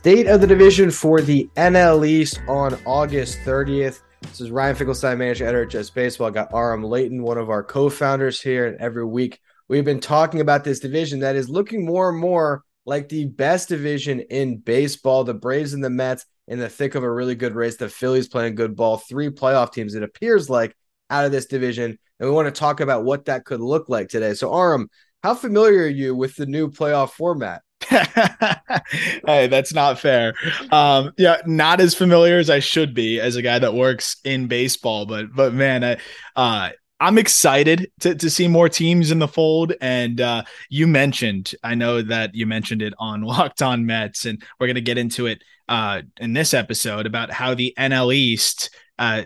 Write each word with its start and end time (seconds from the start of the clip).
State 0.00 0.28
of 0.28 0.40
the 0.40 0.46
division 0.46 0.90
for 0.90 1.20
the 1.20 1.46
NL 1.58 2.08
East 2.08 2.40
on 2.48 2.74
August 2.86 3.36
30th. 3.40 4.00
This 4.22 4.40
is 4.40 4.50
Ryan 4.50 4.74
Finkelstein, 4.74 5.18
manager 5.18 5.62
at 5.62 5.68
Just 5.68 5.94
Baseball. 5.94 6.28
I 6.28 6.30
got 6.30 6.54
Aram 6.54 6.82
Leighton, 6.82 7.22
one 7.22 7.36
of 7.36 7.50
our 7.50 7.62
co-founders 7.62 8.40
here, 8.40 8.66
and 8.66 8.78
every 8.78 9.04
week 9.04 9.38
we've 9.68 9.84
been 9.84 10.00
talking 10.00 10.40
about 10.40 10.64
this 10.64 10.80
division 10.80 11.20
that 11.20 11.36
is 11.36 11.50
looking 11.50 11.84
more 11.84 12.08
and 12.08 12.18
more 12.18 12.64
like 12.86 13.10
the 13.10 13.26
best 13.26 13.68
division 13.68 14.20
in 14.20 14.56
baseball. 14.56 15.22
The 15.22 15.34
Braves 15.34 15.74
and 15.74 15.84
the 15.84 15.90
Mets 15.90 16.24
in 16.48 16.58
the 16.58 16.70
thick 16.70 16.94
of 16.94 17.02
a 17.02 17.12
really 17.12 17.34
good 17.34 17.54
race. 17.54 17.76
The 17.76 17.90
Phillies 17.90 18.26
playing 18.26 18.54
good 18.54 18.74
ball. 18.74 18.96
Three 18.96 19.28
playoff 19.28 19.70
teams, 19.70 19.94
it 19.94 20.02
appears 20.02 20.48
like, 20.48 20.74
out 21.10 21.26
of 21.26 21.30
this 21.30 21.44
division. 21.44 21.98
And 22.18 22.26
we 22.26 22.34
want 22.34 22.46
to 22.46 22.58
talk 22.58 22.80
about 22.80 23.04
what 23.04 23.26
that 23.26 23.44
could 23.44 23.60
look 23.60 23.90
like 23.90 24.08
today. 24.08 24.32
So, 24.32 24.56
Aram, 24.58 24.88
how 25.22 25.34
familiar 25.34 25.82
are 25.82 25.88
you 25.88 26.14
with 26.14 26.36
the 26.36 26.46
new 26.46 26.70
playoff 26.70 27.10
format? 27.10 27.60
hey, 27.88 29.46
that's 29.48 29.72
not 29.72 29.98
fair. 29.98 30.34
Um, 30.70 31.12
yeah, 31.16 31.38
not 31.46 31.80
as 31.80 31.94
familiar 31.94 32.38
as 32.38 32.50
I 32.50 32.60
should 32.60 32.94
be 32.94 33.20
as 33.20 33.36
a 33.36 33.42
guy 33.42 33.58
that 33.58 33.74
works 33.74 34.16
in 34.24 34.48
baseball, 34.48 35.06
but 35.06 35.34
but 35.34 35.54
man, 35.54 35.82
I, 35.84 35.96
uh, 36.36 36.70
I'm 37.00 37.16
excited 37.16 37.90
to, 38.00 38.14
to 38.14 38.28
see 38.28 38.46
more 38.46 38.68
teams 38.68 39.10
in 39.10 39.18
the 39.18 39.26
fold. 39.26 39.72
And 39.80 40.20
uh, 40.20 40.44
you 40.68 40.86
mentioned, 40.86 41.54
I 41.64 41.74
know 41.74 42.02
that 42.02 42.34
you 42.34 42.46
mentioned 42.46 42.82
it 42.82 42.92
on 42.98 43.22
Locked 43.22 43.62
On 43.62 43.86
Mets, 43.86 44.26
and 44.26 44.42
we're 44.58 44.66
going 44.66 44.74
to 44.74 44.82
get 44.82 44.98
into 44.98 45.26
it 45.26 45.42
uh, 45.68 46.02
in 46.18 46.34
this 46.34 46.52
episode 46.52 47.06
about 47.06 47.30
how 47.30 47.54
the 47.54 47.74
NL 47.78 48.14
East. 48.14 48.70
Uh, 48.98 49.22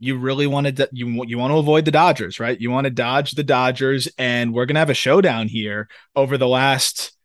you 0.00 0.16
really 0.16 0.46
wanted 0.46 0.76
to 0.76 0.88
you 0.92 1.24
you 1.26 1.36
want 1.38 1.50
to 1.50 1.58
avoid 1.58 1.84
the 1.84 1.90
Dodgers, 1.90 2.38
right? 2.38 2.58
You 2.58 2.70
want 2.70 2.84
to 2.84 2.90
dodge 2.90 3.32
the 3.32 3.42
Dodgers, 3.42 4.08
and 4.16 4.54
we're 4.54 4.64
gonna 4.64 4.78
have 4.78 4.90
a 4.90 4.94
showdown 4.94 5.48
here 5.48 5.88
over 6.14 6.38
the 6.38 6.46
last 6.46 7.17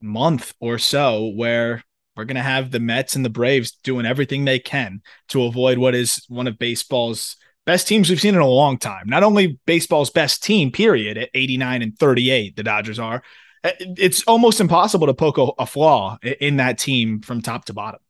month 0.00 0.54
or 0.60 0.78
so 0.78 1.32
where 1.34 1.82
we're 2.16 2.24
gonna 2.24 2.42
have 2.42 2.70
the 2.70 2.80
Mets 2.80 3.16
and 3.16 3.24
the 3.24 3.30
Braves 3.30 3.72
doing 3.82 4.06
everything 4.06 4.44
they 4.44 4.58
can 4.58 5.02
to 5.28 5.44
avoid 5.44 5.78
what 5.78 5.94
is 5.94 6.24
one 6.28 6.46
of 6.46 6.58
baseball's 6.58 7.36
best 7.64 7.86
teams 7.86 8.08
we've 8.08 8.20
seen 8.20 8.34
in 8.34 8.40
a 8.40 8.46
long 8.46 8.78
time. 8.78 9.04
Not 9.06 9.22
only 9.22 9.58
baseball's 9.66 10.10
best 10.10 10.42
team, 10.42 10.72
period, 10.72 11.18
at 11.18 11.28
89 11.34 11.82
and 11.82 11.98
38, 11.98 12.56
the 12.56 12.62
Dodgers 12.62 12.98
are. 12.98 13.22
Uh, 13.62 13.70
it's 13.80 14.22
almost 14.24 14.60
impossible 14.60 15.06
to 15.06 15.14
poke 15.14 15.38
a, 15.38 15.48
a 15.58 15.66
flaw 15.66 16.16
in 16.22 16.56
that 16.56 16.78
team 16.78 17.20
from 17.20 17.42
top 17.42 17.66
to 17.66 17.74
bottom. 17.74 18.00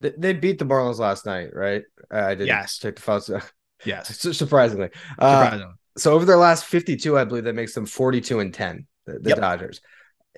They 0.00 0.32
beat 0.32 0.60
the 0.60 0.64
Marlins 0.64 0.98
last 0.98 1.26
night, 1.26 1.50
right? 1.52 1.82
I 2.10 2.30
didn't 2.30 2.46
yes. 2.46 2.78
check 2.78 2.96
the 2.96 3.02
files. 3.02 3.30
Yes, 3.84 4.18
surprisingly. 4.36 4.88
Uh, 5.20 5.44
surprisingly. 5.44 5.74
So 5.98 6.12
over 6.12 6.24
their 6.24 6.36
last 6.36 6.64
52, 6.64 7.16
I 7.16 7.22
believe 7.22 7.44
that 7.44 7.54
makes 7.54 7.74
them 7.74 7.86
42 7.86 8.40
and 8.40 8.52
10. 8.52 8.86
The, 9.06 9.18
the 9.20 9.28
yep. 9.30 9.38
Dodgers, 9.38 9.80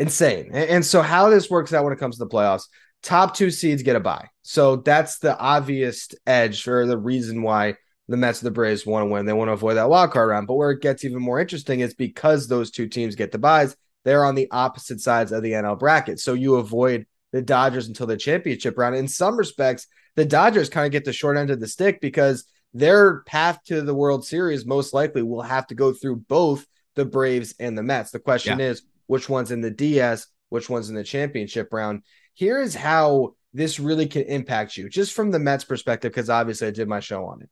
insane. 0.01 0.51
And, 0.53 0.70
and 0.70 0.87
so 0.87 1.03
how 1.03 1.29
this 1.29 1.51
works 1.51 1.73
out 1.73 1.84
when 1.84 1.93
it 1.93 1.98
comes 1.98 2.17
to 2.19 2.25
the 2.25 2.31
playoffs, 2.31 2.65
top 3.03 3.34
two 3.34 3.51
seeds 3.51 3.83
get 3.83 3.97
a 3.97 4.01
bye. 4.01 4.29
So 4.43 4.77
that's 4.77 5.19
the 5.19 5.39
obvious 5.39 6.09
edge 6.27 6.67
or 6.67 6.87
the 6.87 6.98
reason 6.98 7.43
why 7.43 7.77
the 8.09 8.17
Mets 8.17 8.41
and 8.41 8.47
the 8.47 8.51
Braves 8.51 8.84
want 8.84 9.05
to 9.05 9.11
win. 9.11 9.27
They 9.27 9.33
want 9.33 9.48
to 9.48 9.53
avoid 9.53 9.75
that 9.75 9.89
wild 9.89 10.11
card 10.11 10.31
round. 10.31 10.47
But 10.47 10.55
where 10.55 10.73
it 10.73 10.83
gets 10.83 11.05
even 11.05 11.23
more 11.23 11.39
interesting 11.39 11.81
is 11.81 11.95
because 11.95 12.48
those 12.48 12.71
two 12.71 12.89
teams 12.89 13.15
get 13.15 13.31
the 13.31 13.39
byes, 13.39 13.77
they're 14.05 14.25
on 14.25 14.34
the 14.34 14.48
opposite 14.51 15.01
sides 15.01 15.31
of 15.31 15.43
the 15.43 15.53
NL 15.53 15.78
bracket. 15.78 16.19
So 16.19 16.34
you 16.34 16.56
avoid 16.56 17.06
the 17.33 17.43
Dodgers 17.43 17.87
until 17.87 18.06
the 18.06 18.17
championship 18.17 18.77
round. 18.77 18.97
In 18.97 19.06
some 19.06 19.37
respects, 19.37 19.87
the 20.16 20.25
Dodgers 20.25 20.69
kind 20.69 20.87
of 20.87 20.93
get 20.93 21.05
the 21.05 21.12
short 21.12 21.37
end 21.37 21.50
of 21.50 21.60
the 21.60 21.69
stick 21.69 22.00
because 22.00 22.47
their 22.72 23.21
path 23.22 23.60
to 23.66 23.83
the 23.83 23.94
World 23.94 24.27
Series 24.27 24.66
most 24.66 24.93
likely 24.93 25.22
will 25.22 25.43
have 25.43 25.66
to 25.69 25.75
go 25.75 25.93
through 25.93 26.16
both 26.16 26.66
the 26.97 27.05
Braves 27.05 27.55
and 27.60 27.77
the 27.77 27.83
Mets. 27.83 28.10
The 28.10 28.19
question 28.19 28.59
yeah. 28.59 28.66
is 28.66 28.83
which 29.10 29.28
one's 29.28 29.50
in 29.50 29.60
the 29.60 29.71
DS, 29.71 30.26
which 30.48 30.71
one's 30.71 30.88
in 30.88 30.94
the 30.94 31.04
championship 31.04 31.72
round. 31.72 32.03
Here 32.34 32.60
is 32.60 32.75
how 32.75 33.34
this 33.53 33.81
really 33.81 34.06
can 34.06 34.22
impact 34.22 34.76
you, 34.76 34.88
just 34.88 35.12
from 35.12 35.31
the 35.31 35.38
Mets 35.38 35.65
perspective, 35.65 36.12
because 36.12 36.31
obviously 36.31 36.69
I 36.69 36.71
did 36.71 36.88
my 36.88 37.00
show 37.00 37.26
on 37.26 37.43
it 37.43 37.50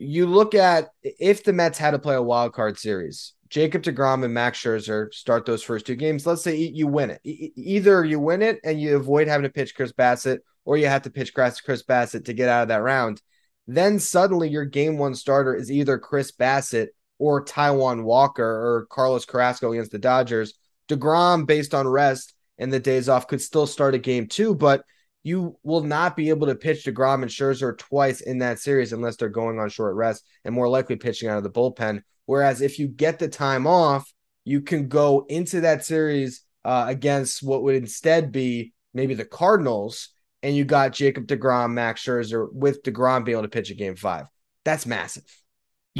you 0.00 0.26
look 0.26 0.54
at 0.54 0.88
if 1.02 1.44
the 1.44 1.52
Mets 1.52 1.78
had 1.78 1.90
to 1.90 1.98
play 1.98 2.14
a 2.14 2.22
wild 2.22 2.54
card 2.54 2.78
series, 2.78 3.34
Jacob 3.50 3.82
DeGrom 3.82 4.24
and 4.24 4.32
Max 4.32 4.58
Scherzer 4.58 5.12
start 5.12 5.44
those 5.44 5.62
first 5.62 5.86
two 5.86 5.94
games. 5.94 6.26
Let's 6.26 6.42
say 6.42 6.56
you 6.56 6.86
win 6.86 7.10
it. 7.10 7.20
either 7.22 8.02
you 8.02 8.18
win 8.18 8.40
it 8.40 8.60
and 8.64 8.80
you 8.80 8.96
avoid 8.96 9.28
having 9.28 9.42
to 9.42 9.52
pitch 9.52 9.74
Chris 9.74 9.92
Bassitt, 9.92 10.38
or 10.64 10.78
you 10.78 10.86
have 10.86 11.02
to 11.02 11.10
pitch 11.10 11.34
Chris 11.34 11.82
Bassitt 11.82 12.24
to 12.24 12.32
get 12.32 12.48
out 12.48 12.62
of 12.62 12.68
that 12.68 12.82
round. 12.82 13.20
Then 13.66 13.98
suddenly 13.98 14.48
your 14.48 14.64
game 14.64 14.96
one 14.96 15.14
starter 15.14 15.54
is 15.54 15.70
either 15.70 15.98
Chris 15.98 16.32
Bassitt 16.32 16.88
or 17.18 17.44
Taijuan 17.44 18.02
Walker 18.02 18.42
or 18.42 18.86
Carlos 18.88 19.26
Carrasco 19.26 19.72
against 19.72 19.90
the 19.90 19.98
Dodgers. 19.98 20.54
DeGrom, 20.90 21.46
based 21.46 21.74
on 21.74 21.88
rest 21.88 22.34
and 22.58 22.72
the 22.72 22.80
days 22.80 23.08
off, 23.08 23.26
could 23.26 23.40
still 23.40 23.66
start 23.66 23.94
a 23.94 23.98
game 23.98 24.26
too, 24.26 24.54
but– 24.54 24.84
you 25.22 25.58
will 25.62 25.82
not 25.82 26.16
be 26.16 26.30
able 26.30 26.46
to 26.46 26.54
pitch 26.54 26.84
to 26.84 26.92
Grom 26.92 27.22
and 27.22 27.30
Scherzer 27.30 27.76
twice 27.76 28.20
in 28.20 28.38
that 28.38 28.58
series 28.58 28.92
unless 28.92 29.16
they're 29.16 29.28
going 29.28 29.58
on 29.58 29.68
short 29.68 29.94
rest 29.94 30.24
and 30.44 30.54
more 30.54 30.68
likely 30.68 30.96
pitching 30.96 31.28
out 31.28 31.38
of 31.38 31.44
the 31.44 31.50
bullpen. 31.50 32.02
Whereas 32.26 32.62
if 32.62 32.78
you 32.78 32.88
get 32.88 33.18
the 33.18 33.28
time 33.28 33.66
off, 33.66 34.10
you 34.44 34.62
can 34.62 34.88
go 34.88 35.26
into 35.28 35.62
that 35.62 35.84
series 35.84 36.42
uh, 36.64 36.86
against 36.88 37.42
what 37.42 37.62
would 37.62 37.74
instead 37.74 38.32
be 38.32 38.72
maybe 38.94 39.14
the 39.14 39.24
Cardinals, 39.24 40.08
and 40.42 40.56
you 40.56 40.64
got 40.64 40.92
Jacob 40.92 41.26
DeGrom, 41.26 41.72
Max 41.72 42.02
Scherzer 42.02 42.50
with 42.50 42.82
DeGrom 42.82 43.24
being 43.24 43.34
able 43.36 43.42
to 43.42 43.48
pitch 43.48 43.70
a 43.70 43.74
game 43.74 43.96
five. 43.96 44.24
That's 44.64 44.86
massive. 44.86 45.24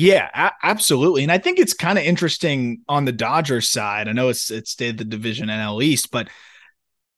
Yeah, 0.01 0.31
a- 0.33 0.67
absolutely. 0.67 1.23
And 1.25 1.31
I 1.31 1.37
think 1.37 1.59
it's 1.59 1.75
kind 1.75 1.99
of 1.99 2.05
interesting 2.05 2.83
on 2.89 3.05
the 3.05 3.13
Dodgers 3.13 3.69
side. 3.69 4.09
I 4.09 4.13
know 4.13 4.31
it's 4.31 4.51
it's 4.51 4.75
the 4.77 4.95
division 4.95 5.51
NL 5.51 5.83
East, 5.83 6.11
but 6.11 6.29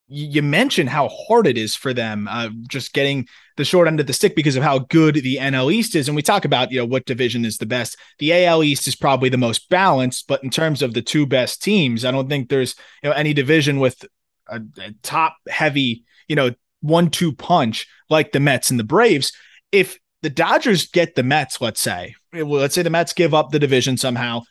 you 0.08 0.42
mentioned 0.42 0.88
how 0.88 1.08
hard 1.08 1.46
it 1.46 1.56
is 1.56 1.76
for 1.76 1.94
them 1.94 2.26
uh, 2.28 2.48
just 2.68 2.92
getting 2.92 3.28
the 3.56 3.64
short 3.64 3.86
end 3.86 4.00
of 4.00 4.08
the 4.08 4.12
stick 4.12 4.34
because 4.34 4.56
of 4.56 4.62
how 4.64 4.80
good 4.80 5.14
the 5.14 5.38
NL 5.38 5.70
East 5.70 5.94
is. 5.94 6.08
And 6.08 6.16
we 6.16 6.22
talk 6.22 6.44
about, 6.44 6.72
you 6.72 6.78
know, 6.78 6.84
what 6.84 7.06
division 7.06 7.44
is 7.44 7.58
the 7.58 7.66
best. 7.66 7.96
The 8.18 8.32
AL 8.46 8.64
East 8.64 8.88
is 8.88 8.96
probably 8.96 9.28
the 9.28 9.38
most 9.38 9.68
balanced, 9.70 10.26
but 10.26 10.42
in 10.42 10.50
terms 10.50 10.82
of 10.82 10.92
the 10.92 11.02
two 11.02 11.24
best 11.24 11.62
teams, 11.62 12.04
I 12.04 12.10
don't 12.10 12.28
think 12.28 12.48
there's, 12.48 12.74
you 13.02 13.10
know, 13.10 13.14
any 13.16 13.32
division 13.32 13.78
with 13.78 14.04
a, 14.48 14.60
a 14.80 14.92
top 15.04 15.36
heavy, 15.48 16.04
you 16.26 16.34
know, 16.34 16.50
one 16.80 17.10
two 17.10 17.32
punch 17.32 17.86
like 18.10 18.32
the 18.32 18.40
Mets 18.40 18.72
and 18.72 18.80
the 18.80 18.84
Braves. 18.84 19.32
If 19.70 20.00
the 20.22 20.30
Dodgers 20.30 20.88
get 20.88 21.14
the 21.14 21.22
Mets, 21.22 21.60
let's 21.60 21.80
say, 21.80 22.14
eh, 22.34 22.42
let's 22.42 22.74
say 22.74 22.82
the 22.82 22.90
Mets 22.90 23.12
give 23.12 23.34
up 23.34 23.50
the 23.50 23.58
division 23.58 23.96
somehow 23.96 24.42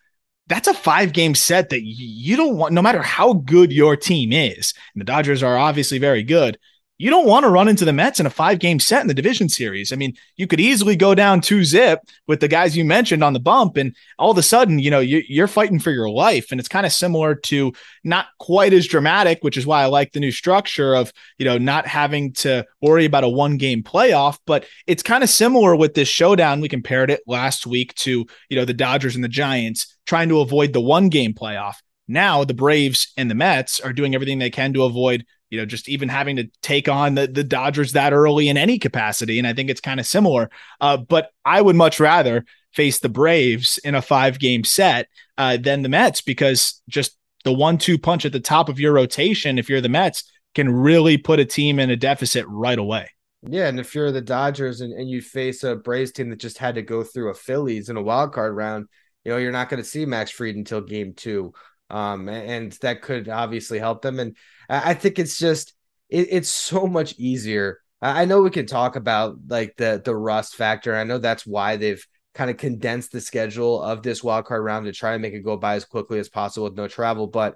that's 0.51 0.67
a 0.67 0.73
five 0.73 1.13
game 1.13 1.33
set 1.33 1.69
that 1.69 1.81
you 1.83 2.35
don't 2.35 2.57
want, 2.57 2.73
no 2.73 2.81
matter 2.81 3.01
how 3.01 3.33
good 3.33 3.71
your 3.71 3.95
team 3.95 4.33
is. 4.33 4.73
And 4.93 4.99
the 4.99 5.05
Dodgers 5.05 5.41
are 5.41 5.57
obviously 5.57 5.97
very 5.97 6.23
good 6.23 6.57
you 7.01 7.09
don't 7.09 7.25
want 7.25 7.43
to 7.43 7.49
run 7.49 7.67
into 7.67 7.83
the 7.83 7.91
Mets 7.91 8.19
in 8.19 8.27
a 8.27 8.29
five 8.29 8.59
game 8.59 8.79
set 8.79 9.01
in 9.01 9.07
the 9.07 9.15
division 9.15 9.49
series. 9.49 9.91
I 9.91 9.95
mean, 9.95 10.13
you 10.37 10.45
could 10.45 10.59
easily 10.59 10.95
go 10.95 11.15
down 11.15 11.41
two 11.41 11.63
zip 11.63 11.99
with 12.27 12.41
the 12.41 12.47
guys 12.47 12.77
you 12.77 12.85
mentioned 12.85 13.23
on 13.23 13.33
the 13.33 13.39
bump, 13.39 13.75
and 13.75 13.95
all 14.19 14.29
of 14.29 14.37
a 14.37 14.43
sudden, 14.43 14.77
you 14.77 14.91
know, 14.91 14.99
you, 14.99 15.43
are 15.43 15.47
fighting 15.47 15.79
for 15.79 15.89
your 15.89 16.11
life. 16.11 16.51
And 16.51 16.59
it's 16.59 16.69
kind 16.69 16.85
of 16.85 16.91
similar 16.91 17.33
to 17.33 17.73
not 18.03 18.27
quite 18.37 18.71
as 18.71 18.85
dramatic, 18.85 19.39
which 19.41 19.57
is 19.57 19.65
why 19.65 19.81
I 19.81 19.87
like 19.87 20.11
the 20.11 20.19
new 20.19 20.31
structure 20.31 20.93
of, 20.93 21.11
you 21.39 21.45
know, 21.45 21.57
not 21.57 21.87
having 21.87 22.33
to 22.33 22.67
worry 22.81 23.05
about 23.05 23.23
a 23.23 23.29
one 23.29 23.57
game 23.57 23.81
playoff, 23.81 24.37
but 24.45 24.67
it's 24.85 25.01
kind 25.01 25.23
of 25.23 25.29
similar 25.31 25.75
with 25.75 25.95
this 25.95 26.07
showdown. 26.07 26.61
We 26.61 26.69
compared 26.69 27.09
it 27.09 27.21
last 27.25 27.65
week 27.65 27.95
to, 27.95 28.27
you 28.47 28.55
know, 28.55 28.65
the 28.65 28.75
Dodgers 28.75 29.15
and 29.15 29.23
the 29.23 29.27
Giants 29.27 29.97
trying 30.05 30.29
to 30.29 30.39
avoid 30.39 30.71
the 30.71 30.81
one 30.81 31.09
game 31.09 31.33
playoff. 31.33 31.77
Now 32.07 32.43
the 32.43 32.53
Braves 32.53 33.11
and 33.17 33.31
the 33.31 33.35
Mets 33.35 33.79
are 33.79 33.93
doing 33.93 34.13
everything 34.13 34.37
they 34.37 34.51
can 34.51 34.73
to 34.73 34.83
avoid 34.83 35.25
you 35.51 35.59
know, 35.59 35.65
just 35.65 35.87
even 35.89 36.09
having 36.09 36.37
to 36.37 36.49
take 36.61 36.89
on 36.89 37.13
the, 37.13 37.27
the 37.27 37.43
Dodgers 37.43 37.91
that 37.91 38.13
early 38.13 38.49
in 38.49 38.57
any 38.57 38.79
capacity. 38.79 39.37
And 39.37 39.45
I 39.45 39.53
think 39.53 39.69
it's 39.69 39.81
kind 39.81 39.99
of 39.99 40.07
similar. 40.07 40.49
Uh, 40.79 40.97
but 40.97 41.31
I 41.45 41.61
would 41.61 41.75
much 41.75 41.99
rather 41.99 42.45
face 42.73 42.99
the 42.99 43.09
Braves 43.09 43.77
in 43.83 43.93
a 43.93 44.01
five 44.01 44.39
game 44.39 44.63
set 44.63 45.07
uh, 45.37 45.57
than 45.57 45.83
the 45.83 45.89
Mets 45.89 46.21
because 46.21 46.81
just 46.87 47.17
the 47.43 47.53
one 47.53 47.77
two 47.77 47.97
punch 47.97 48.25
at 48.25 48.31
the 48.31 48.39
top 48.39 48.69
of 48.69 48.79
your 48.79 48.93
rotation, 48.93 49.59
if 49.59 49.69
you're 49.69 49.81
the 49.81 49.89
Mets, 49.89 50.23
can 50.55 50.69
really 50.69 51.17
put 51.17 51.39
a 51.39 51.45
team 51.45 51.79
in 51.79 51.89
a 51.89 51.95
deficit 51.95 52.45
right 52.47 52.79
away. 52.79 53.09
Yeah, 53.43 53.67
and 53.67 53.79
if 53.79 53.95
you're 53.95 54.11
the 54.11 54.21
Dodgers 54.21 54.81
and, 54.81 54.93
and 54.93 55.09
you 55.09 55.21
face 55.21 55.63
a 55.63 55.75
Braves 55.75 56.11
team 56.11 56.29
that 56.29 56.39
just 56.39 56.59
had 56.59 56.75
to 56.75 56.81
go 56.81 57.03
through 57.03 57.31
a 57.31 57.33
Phillies 57.33 57.89
in 57.89 57.97
a 57.97 58.01
wild 58.01 58.33
card 58.33 58.55
round, 58.55 58.87
you 59.25 59.31
know, 59.31 59.37
you're 59.37 59.51
not 59.51 59.69
going 59.69 59.81
to 59.81 59.87
see 59.87 60.05
Max 60.05 60.31
Fried 60.31 60.55
until 60.55 60.81
game 60.81 61.13
two. 61.15 61.53
Um, 61.91 62.29
and 62.29 62.71
that 62.81 63.01
could 63.01 63.29
obviously 63.29 63.79
help 63.79 64.01
them. 64.01 64.19
And 64.19 64.37
I 64.69 64.93
think 64.95 65.19
it's 65.19 65.37
just 65.37 65.73
it, 66.09 66.27
it's 66.31 66.49
so 66.49 66.87
much 66.87 67.15
easier. 67.19 67.79
I 68.01 68.25
know 68.25 68.41
we 68.41 68.49
can 68.49 68.65
talk 68.65 68.95
about 68.95 69.37
like 69.47 69.75
the 69.77 70.01
the 70.03 70.15
rust 70.15 70.55
factor. 70.55 70.95
I 70.95 71.03
know 71.03 71.19
that's 71.19 71.45
why 71.45 71.75
they've 71.77 72.03
kind 72.33 72.49
of 72.49 72.57
condensed 72.57 73.11
the 73.11 73.21
schedule 73.21 73.81
of 73.81 74.01
this 74.03 74.23
wild 74.23 74.45
card 74.45 74.63
round 74.63 74.85
to 74.85 74.93
try 74.93 75.13
and 75.13 75.21
make 75.21 75.33
it 75.33 75.41
go 75.43 75.57
by 75.57 75.75
as 75.75 75.85
quickly 75.85 76.17
as 76.19 76.29
possible 76.29 76.63
with 76.65 76.77
no 76.77 76.87
travel. 76.87 77.27
But 77.27 77.55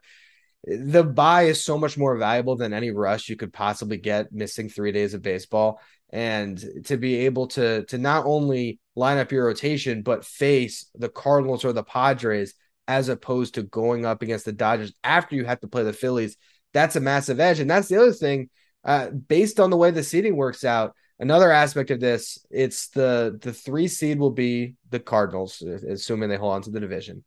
the 0.66 1.04
bye 1.04 1.44
is 1.44 1.64
so 1.64 1.78
much 1.78 1.98
more 1.98 2.18
valuable 2.18 2.56
than 2.56 2.74
any 2.74 2.92
rush 2.92 3.30
you 3.30 3.36
could 3.36 3.54
possibly 3.54 3.98
get 3.98 4.32
missing 4.34 4.68
three 4.70 4.92
days 4.92 5.14
of 5.14 5.22
baseball. 5.22 5.80
and 6.10 6.64
to 6.86 6.98
be 6.98 7.26
able 7.26 7.48
to 7.48 7.84
to 7.86 7.98
not 7.98 8.26
only 8.26 8.80
line 8.96 9.18
up 9.18 9.32
your 9.32 9.46
rotation 9.46 10.02
but 10.04 10.26
face 10.26 10.90
the 10.96 11.10
Cardinals 11.10 11.66
or 11.66 11.74
the 11.74 11.84
Padres 11.84 12.54
as 12.88 13.10
opposed 13.10 13.56
to 13.56 13.64
going 13.64 14.06
up 14.06 14.22
against 14.22 14.46
the 14.46 14.54
Dodgers 14.54 14.94
after 15.04 15.36
you 15.36 15.46
have 15.46 15.60
to 15.62 15.68
play 15.68 15.84
the 15.84 15.94
Phillies. 15.94 16.38
That's 16.74 16.96
a 16.96 17.00
massive 17.02 17.40
edge, 17.40 17.60
and 17.60 17.70
that's 17.70 17.88
the 17.88 17.98
other 17.98 18.12
thing. 18.12 18.50
Uh, 18.84 19.10
based 19.10 19.60
on 19.60 19.70
the 19.70 19.78
way 19.78 19.92
the 19.92 20.04
seating 20.04 20.36
works 20.36 20.64
out, 20.64 20.94
another 21.20 21.52
aspect 21.52 21.90
of 21.90 22.00
this, 22.00 22.46
it's 22.52 22.90
the 22.90 23.40
the 23.42 23.54
three 23.54 23.88
seed 23.88 24.20
will 24.20 24.32
be 24.32 24.76
the 24.90 25.00
Cardinals, 25.00 25.62
assuming 25.62 26.30
they 26.30 26.38
hold 26.38 26.54
on 26.54 26.62
to 26.64 26.72
the 26.72 26.80
division. 26.80 27.24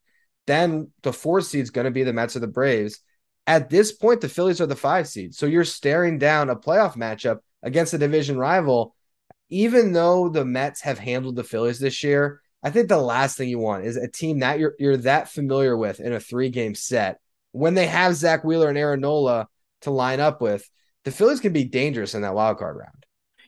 Then 0.46 0.90
the 1.02 1.12
four 1.12 1.40
seed 1.40 1.62
is 1.62 1.70
going 1.70 1.86
to 1.86 1.90
be 1.90 2.04
the 2.04 2.12
Mets 2.12 2.36
or 2.36 2.40
the 2.40 2.46
Braves. 2.46 3.00
At 3.46 3.70
this 3.70 3.92
point, 3.92 4.20
the 4.20 4.28
Phillies 4.28 4.60
are 4.60 4.66
the 4.66 4.76
five 4.76 5.08
seed, 5.08 5.34
so 5.34 5.46
you're 5.46 5.64
staring 5.64 6.18
down 6.18 6.50
a 6.50 6.56
playoff 6.56 6.96
matchup 6.96 7.38
against 7.62 7.94
a 7.94 7.98
division 7.98 8.38
rival. 8.38 8.94
Even 9.50 9.92
though 9.92 10.28
the 10.28 10.44
Mets 10.44 10.82
have 10.82 10.98
handled 10.98 11.36
the 11.36 11.44
Phillies 11.44 11.78
this 11.78 12.04
year, 12.04 12.42
I 12.62 12.70
think 12.70 12.88
the 12.88 12.98
last 12.98 13.36
thing 13.36 13.48
you 13.48 13.58
want 13.58 13.84
is 13.84 13.96
a 13.96 14.08
team 14.08 14.40
that 14.40 14.58
you're 14.58 14.74
you're 14.78 14.96
that 14.98 15.28
familiar 15.28 15.76
with 15.76 16.00
in 16.00 16.12
a 16.12 16.20
three 16.20 16.50
game 16.50 16.74
set. 16.74 17.20
When 17.52 17.74
they 17.74 17.86
have 17.86 18.14
Zack 18.14 18.44
Wheeler 18.44 18.68
and 18.68 18.78
Aaron 18.78 19.00
Nola 19.00 19.48
to 19.82 19.90
line 19.90 20.20
up 20.20 20.40
with, 20.40 20.68
the 21.04 21.10
Phillies 21.10 21.40
can 21.40 21.52
be 21.52 21.64
dangerous 21.64 22.14
in 22.14 22.22
that 22.22 22.34
wild 22.34 22.58
card 22.58 22.76
round. 22.76 23.04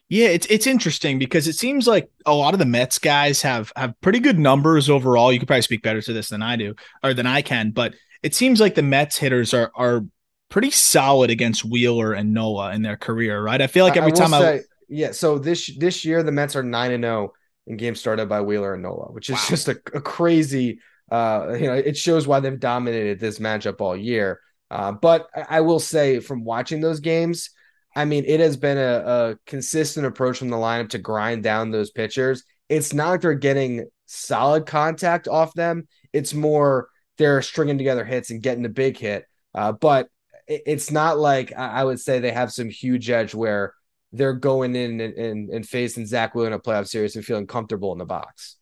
Yeah, 0.09 0.29
it's 0.29 0.47
it's 0.47 0.67
interesting 0.67 1.19
because 1.19 1.47
it 1.47 1.55
seems 1.55 1.87
like 1.87 2.11
a 2.27 2.35
lot 2.35 2.53
of 2.53 2.59
the 2.59 2.67
Mets 2.67 2.99
guys 2.99 3.43
have 3.43 3.73
have 3.77 4.01
pretty 4.01 4.19
good 4.19 4.39
numbers 4.39 4.91
overall. 4.91 5.33
You 5.33 5.39
could 5.39 5.49
probably 5.49 5.63
speak 5.63 5.83
better 5.83 6.03
to 6.03 6.13
this 6.13 6.29
than 6.29 6.43
I 6.43 6.57
do 6.57 6.75
or 7.05 7.15
than 7.15 7.27
I 7.27 7.43
can, 7.43 7.71
but 7.71 7.95
it 8.23 8.35
seems 8.35 8.61
like 8.61 8.75
the 8.75 8.83
Mets 8.83 9.19
hitters 9.19 9.55
are 9.55 9.71
are 9.75 10.05
pretty 10.49 10.71
solid 10.71 11.31
against 11.31 11.65
Wheeler 11.65 12.13
and 12.13 12.35
Nola 12.35 12.73
in 12.75 12.83
their 12.83 12.97
career, 12.97 13.41
right? 13.41 13.63
I 13.63 13.69
feel 13.69 13.85
like 13.85 13.97
every 13.97 14.13
I 14.13 14.15
time 14.17 14.31
say, 14.31 14.57
I 14.57 14.61
yeah, 14.89 15.13
so 15.13 15.39
this 15.39 15.71
this 15.79 16.05
year 16.05 16.23
the 16.25 16.33
Mets 16.33 16.57
are 16.57 16.63
nine 16.65 16.91
and 16.91 17.05
zero 17.05 17.33
oh 17.33 17.33
in 17.71 17.77
games 17.77 18.01
started 18.01 18.29
by 18.29 18.41
Wheeler 18.41 18.75
and 18.75 18.83
Nola, 18.83 19.13
which 19.13 19.31
is 19.31 19.37
wow. 19.37 19.47
just 19.49 19.69
a, 19.69 19.81
a, 19.95 20.01
crazy. 20.01 20.81
Uh, 21.11 21.57
you 21.59 21.67
know, 21.67 21.75
it 21.75 21.97
shows 21.97 22.27
why 22.27 22.41
they've 22.41 22.59
dominated 22.59 23.21
this 23.21 23.39
matchup 23.39 23.81
all 23.81 23.97
year. 23.97 24.41
Uh, 24.71 24.93
but 24.93 25.29
I 25.49 25.61
will 25.63 25.81
say, 25.81 26.21
from 26.21 26.45
watching 26.45 26.81
those 26.81 27.01
games, 27.01 27.51
I 27.95 28.05
mean, 28.05 28.25
it 28.27 28.41
has 28.41 28.57
been 28.57 28.79
a, 28.79 28.81
a 29.05 29.37
consistent 29.47 30.07
approach 30.07 30.39
from 30.39 30.49
the 30.49 30.57
lineup 30.57 30.91
to 30.91 30.99
grind 30.99 31.43
down 31.43 31.71
those 31.71 31.91
pitchers. 31.91 32.45
It's 32.69 32.93
not 32.93 33.11
like 33.11 33.21
they're 33.21 33.35
getting 33.35 33.89
solid 34.07 34.67
contact 34.67 35.29
off 35.29 35.55
them. 35.55 35.89
It's 36.13 36.35
more 36.35 36.89
they're 37.19 37.43
stringing 37.43 37.79
together 37.79 38.05
hits 38.05 38.31
and 38.31 38.43
getting 38.43 38.65
a 38.65 38.69
big 38.71 38.97
hit. 38.97 39.25
Uh, 39.55 39.73
but 39.73 40.09
it's 40.47 40.91
not 40.91 41.19
like 41.19 41.53
I 41.53 41.85
would 41.85 42.01
say 42.01 42.19
they 42.19 42.33
have 42.33 42.53
some 42.53 42.69
huge 42.69 43.09
edge 43.11 43.35
where 43.35 43.75
they're 44.13 44.33
going 44.33 44.75
in 44.75 45.01
and, 45.01 45.15
and, 45.15 45.51
and 45.51 45.69
facing 45.69 46.07
Zack 46.07 46.35
Wheeler 46.35 46.49
in 46.49 46.53
a 46.53 46.59
playoff 46.59 46.89
series 46.89 47.17
and 47.17 47.25
feeling 47.25 47.47
comfortable 47.47 47.93
in 47.93 47.99
the 47.99 48.07
box. 48.07 48.57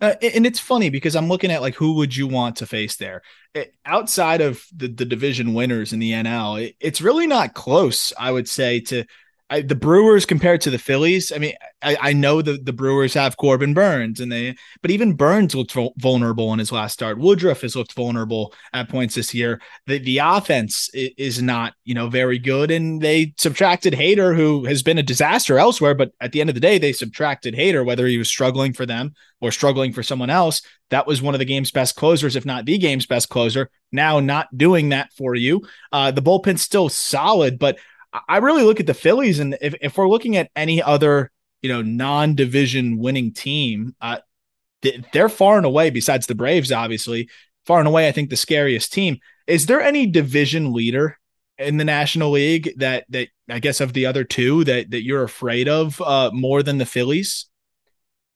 Uh, 0.00 0.14
and 0.22 0.46
it's 0.46 0.60
funny 0.60 0.90
because 0.90 1.16
I'm 1.16 1.28
looking 1.28 1.50
at 1.50 1.60
like 1.60 1.74
who 1.74 1.94
would 1.94 2.16
you 2.16 2.28
want 2.28 2.56
to 2.56 2.66
face 2.66 2.96
there 2.96 3.22
outside 3.84 4.40
of 4.40 4.64
the, 4.74 4.86
the 4.86 5.04
division 5.04 5.54
winners 5.54 5.92
in 5.92 5.98
the 5.98 6.12
NL. 6.12 6.62
It, 6.62 6.76
it's 6.78 7.00
really 7.00 7.26
not 7.26 7.54
close, 7.54 8.12
I 8.18 8.30
would 8.30 8.48
say, 8.48 8.80
to 8.80 9.04
I, 9.50 9.62
the 9.62 9.74
Brewers 9.74 10.26
compared 10.26 10.60
to 10.62 10.70
the 10.70 10.78
Phillies. 10.78 11.32
I 11.32 11.38
mean, 11.38 11.54
I, 11.82 11.96
I, 12.00 12.12
know 12.12 12.42
the, 12.42 12.58
the 12.58 12.72
Brewers 12.72 13.14
have 13.14 13.36
Corbin 13.36 13.72
Burnes, 13.74 14.20
and 14.20 14.32
they, 14.32 14.56
but 14.82 14.90
even 14.90 15.14
Burnes 15.14 15.54
looked 15.54 15.76
vulnerable 15.98 16.52
in 16.52 16.58
his 16.58 16.72
last 16.72 16.92
start. 16.92 17.18
Woodruff 17.18 17.60
has 17.60 17.76
looked 17.76 17.92
vulnerable 17.92 18.52
at 18.72 18.88
points 18.88 19.14
this 19.14 19.32
year. 19.32 19.60
The 19.86 19.98
the 19.98 20.18
offense 20.18 20.90
is 20.92 21.40
not 21.40 21.74
you 21.84 21.94
know 21.94 22.08
very 22.08 22.38
good, 22.38 22.70
and 22.70 23.00
they 23.00 23.34
subtracted 23.38 23.92
Hader, 23.92 24.34
who 24.34 24.64
has 24.64 24.82
been 24.82 24.98
a 24.98 25.02
disaster 25.02 25.58
elsewhere. 25.58 25.94
But 25.94 26.12
at 26.20 26.32
the 26.32 26.40
end 26.40 26.50
of 26.50 26.54
the 26.54 26.60
day, 26.60 26.78
they 26.78 26.92
subtracted 26.92 27.54
Hader, 27.54 27.84
whether 27.84 28.06
he 28.06 28.18
was 28.18 28.28
struggling 28.28 28.72
for 28.72 28.86
them 28.86 29.14
or 29.40 29.52
struggling 29.52 29.92
for 29.92 30.02
someone 30.02 30.30
else. 30.30 30.62
That 30.90 31.06
was 31.06 31.22
one 31.22 31.34
of 31.34 31.38
the 31.38 31.44
game's 31.44 31.70
best 31.70 31.96
closers, 31.96 32.34
if 32.34 32.44
not 32.44 32.64
the 32.64 32.78
game's 32.78 33.06
best 33.06 33.28
closer. 33.28 33.70
Now 33.92 34.20
not 34.20 34.48
doing 34.56 34.88
that 34.88 35.12
for 35.12 35.34
you. 35.34 35.62
Uh, 35.92 36.10
the 36.10 36.22
bullpen's 36.22 36.62
still 36.62 36.88
solid, 36.88 37.58
but 37.58 37.78
I 38.28 38.38
really 38.38 38.62
look 38.62 38.80
at 38.80 38.86
the 38.86 38.94
Phillies, 38.94 39.38
and 39.38 39.56
if, 39.60 39.74
if 39.80 39.98
we're 39.98 40.08
looking 40.08 40.36
at 40.36 40.50
any 40.56 40.82
other, 40.82 41.30
you 41.62 41.68
know, 41.68 41.82
non-division 41.82 42.98
winning 42.98 43.32
team, 43.32 43.94
uh, 44.00 44.18
they're 45.12 45.28
far 45.28 45.56
and 45.56 45.66
away, 45.66 45.90
besides 45.90 46.26
the 46.26 46.34
Braves, 46.34 46.70
obviously, 46.70 47.28
far 47.66 47.78
and 47.78 47.88
away, 47.88 48.08
I 48.08 48.12
think 48.12 48.30
the 48.30 48.36
scariest 48.36 48.92
team. 48.92 49.18
Is 49.46 49.66
there 49.66 49.80
any 49.80 50.06
division 50.06 50.72
leader 50.72 51.18
in 51.58 51.76
the 51.76 51.84
National 51.84 52.30
League 52.30 52.72
that 52.76 53.04
that 53.08 53.28
I 53.48 53.58
guess 53.58 53.80
of 53.80 53.92
the 53.92 54.06
other 54.06 54.24
two 54.24 54.64
that 54.64 54.90
that 54.90 55.04
you're 55.04 55.24
afraid 55.24 55.68
of 55.68 56.00
uh, 56.00 56.30
more 56.32 56.62
than 56.62 56.78
the 56.78 56.86
Phillies? 56.86 57.46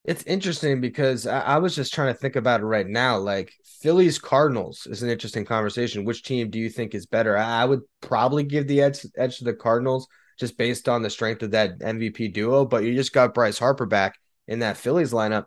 It's 0.05 0.25
interesting 0.25 0.81
because 0.81 1.29
I, 1.29 1.41
I, 1.41 1.59
was 1.59 1.77
just 1.77 1.95
trying 1.95 2.13
to 2.13 2.19
think 2.19 2.35
about 2.35 2.61
it 2.61 2.65
right 2.65 2.89
now. 2.89 3.19
Like 3.19 3.53
Phillies 3.81 4.19
Cardinals 4.19 4.89
is 4.91 5.05
an 5.05 5.11
interesting 5.11 5.45
conversation. 5.45 6.05
Which 6.05 6.25
team 6.25 6.51
do 6.51 6.59
you 6.59 6.69
think 6.69 6.93
is 6.93 7.07
better? 7.07 7.37
I, 7.37 7.63
I 7.63 7.65
would 7.67 7.83
probably 8.01 8.43
give 8.43 8.67
the 8.67 8.83
edge, 8.83 9.07
edge 9.17 9.39
to 9.39 9.45
the 9.45 9.55
Cardinals 9.55 10.09
just 10.39 10.59
based 10.59 10.89
on 10.89 11.03
the 11.03 11.11
strength 11.11 11.43
of 11.43 11.53
that 11.53 11.79
MVP 11.81 12.33
duo. 12.33 12.65
But 12.65 12.85
you 12.85 12.95
just 12.95 13.13
got 13.13 13.35
Bryce 13.35 13.59
Harper 13.59 13.87
back 13.87 14.19
in 14.49 14.61
that 14.61 14.77
Phillies 14.77 15.13
lineup. 15.13 15.47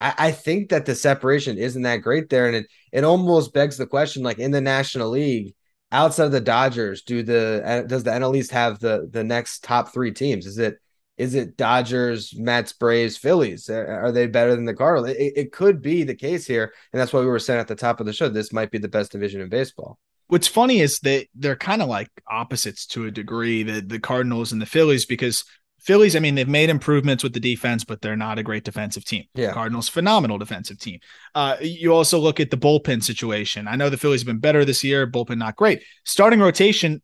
I, 0.00 0.14
I 0.18 0.30
think 0.32 0.70
that 0.70 0.86
the 0.86 0.94
separation 0.94 1.58
isn't 1.58 1.82
that 1.82 1.98
great 1.98 2.28
there, 2.28 2.46
and 2.46 2.56
it 2.56 2.66
it 2.92 3.04
almost 3.04 3.54
begs 3.54 3.76
the 3.76 3.86
question: 3.86 4.22
like 4.22 4.38
in 4.38 4.50
the 4.50 4.60
National 4.60 5.10
League, 5.10 5.54
outside 5.92 6.26
of 6.26 6.32
the 6.32 6.40
Dodgers, 6.40 7.02
do 7.02 7.22
the 7.22 7.62
uh, 7.64 7.82
does 7.82 8.04
the 8.04 8.10
NL 8.10 8.36
East 8.36 8.50
have 8.50 8.80
the 8.80 9.08
the 9.10 9.24
next 9.24 9.64
top 9.64 9.92
three 9.92 10.12
teams? 10.12 10.46
Is 10.46 10.58
it 10.58 10.78
is 11.18 11.34
it 11.34 11.56
Dodgers, 11.56 12.34
Mets, 12.36 12.72
Braves, 12.72 13.16
Phillies? 13.16 13.68
Are 13.70 14.10
they 14.12 14.26
better 14.26 14.56
than 14.56 14.64
the 14.64 14.74
Cardinals? 14.74 15.10
It, 15.10 15.32
it, 15.36 15.52
could 15.52 15.82
be 15.82 16.04
the 16.04 16.14
case 16.14 16.46
here, 16.46 16.72
and 16.92 17.00
that's 17.00 17.12
why 17.12 17.20
we 17.20 17.26
were 17.26 17.38
saying 17.38 17.60
at 17.60 17.68
the 17.68 17.74
top 17.74 18.00
of 18.00 18.06
the 18.06 18.12
show 18.12 18.28
this 18.28 18.52
might 18.52 18.70
be 18.70 18.78
the 18.78 18.88
best 18.88 19.12
division 19.12 19.40
in 19.40 19.48
baseball. 19.48 19.98
What's 20.32 20.48
funny 20.48 20.80
is 20.80 20.98
that 21.00 21.26
they're 21.34 21.56
kind 21.56 21.82
of 21.82 21.88
like 21.88 22.08
opposites 22.26 22.86
to 22.86 23.04
a 23.04 23.10
degree, 23.10 23.64
the 23.64 23.82
the 23.82 24.00
Cardinals 24.00 24.50
and 24.50 24.62
the 24.62 24.66
Phillies, 24.66 25.04
because 25.04 25.44
Phillies, 25.78 26.16
I 26.16 26.20
mean, 26.20 26.36
they've 26.36 26.48
made 26.48 26.70
improvements 26.70 27.22
with 27.22 27.34
the 27.34 27.40
defense, 27.40 27.84
but 27.84 28.00
they're 28.00 28.16
not 28.16 28.38
a 28.38 28.42
great 28.42 28.64
defensive 28.64 29.04
team. 29.04 29.24
Yeah. 29.34 29.52
Cardinals, 29.52 29.90
phenomenal 29.90 30.38
defensive 30.38 30.78
team. 30.78 31.00
Uh, 31.34 31.58
you 31.60 31.92
also 31.92 32.18
look 32.18 32.40
at 32.40 32.50
the 32.50 32.56
bullpen 32.56 33.02
situation. 33.02 33.68
I 33.68 33.76
know 33.76 33.90
the 33.90 33.98
Phillies 33.98 34.22
have 34.22 34.26
been 34.26 34.38
better 34.38 34.64
this 34.64 34.82
year, 34.82 35.06
bullpen 35.06 35.36
not 35.36 35.56
great. 35.56 35.82
Starting 36.06 36.40
rotation, 36.40 37.02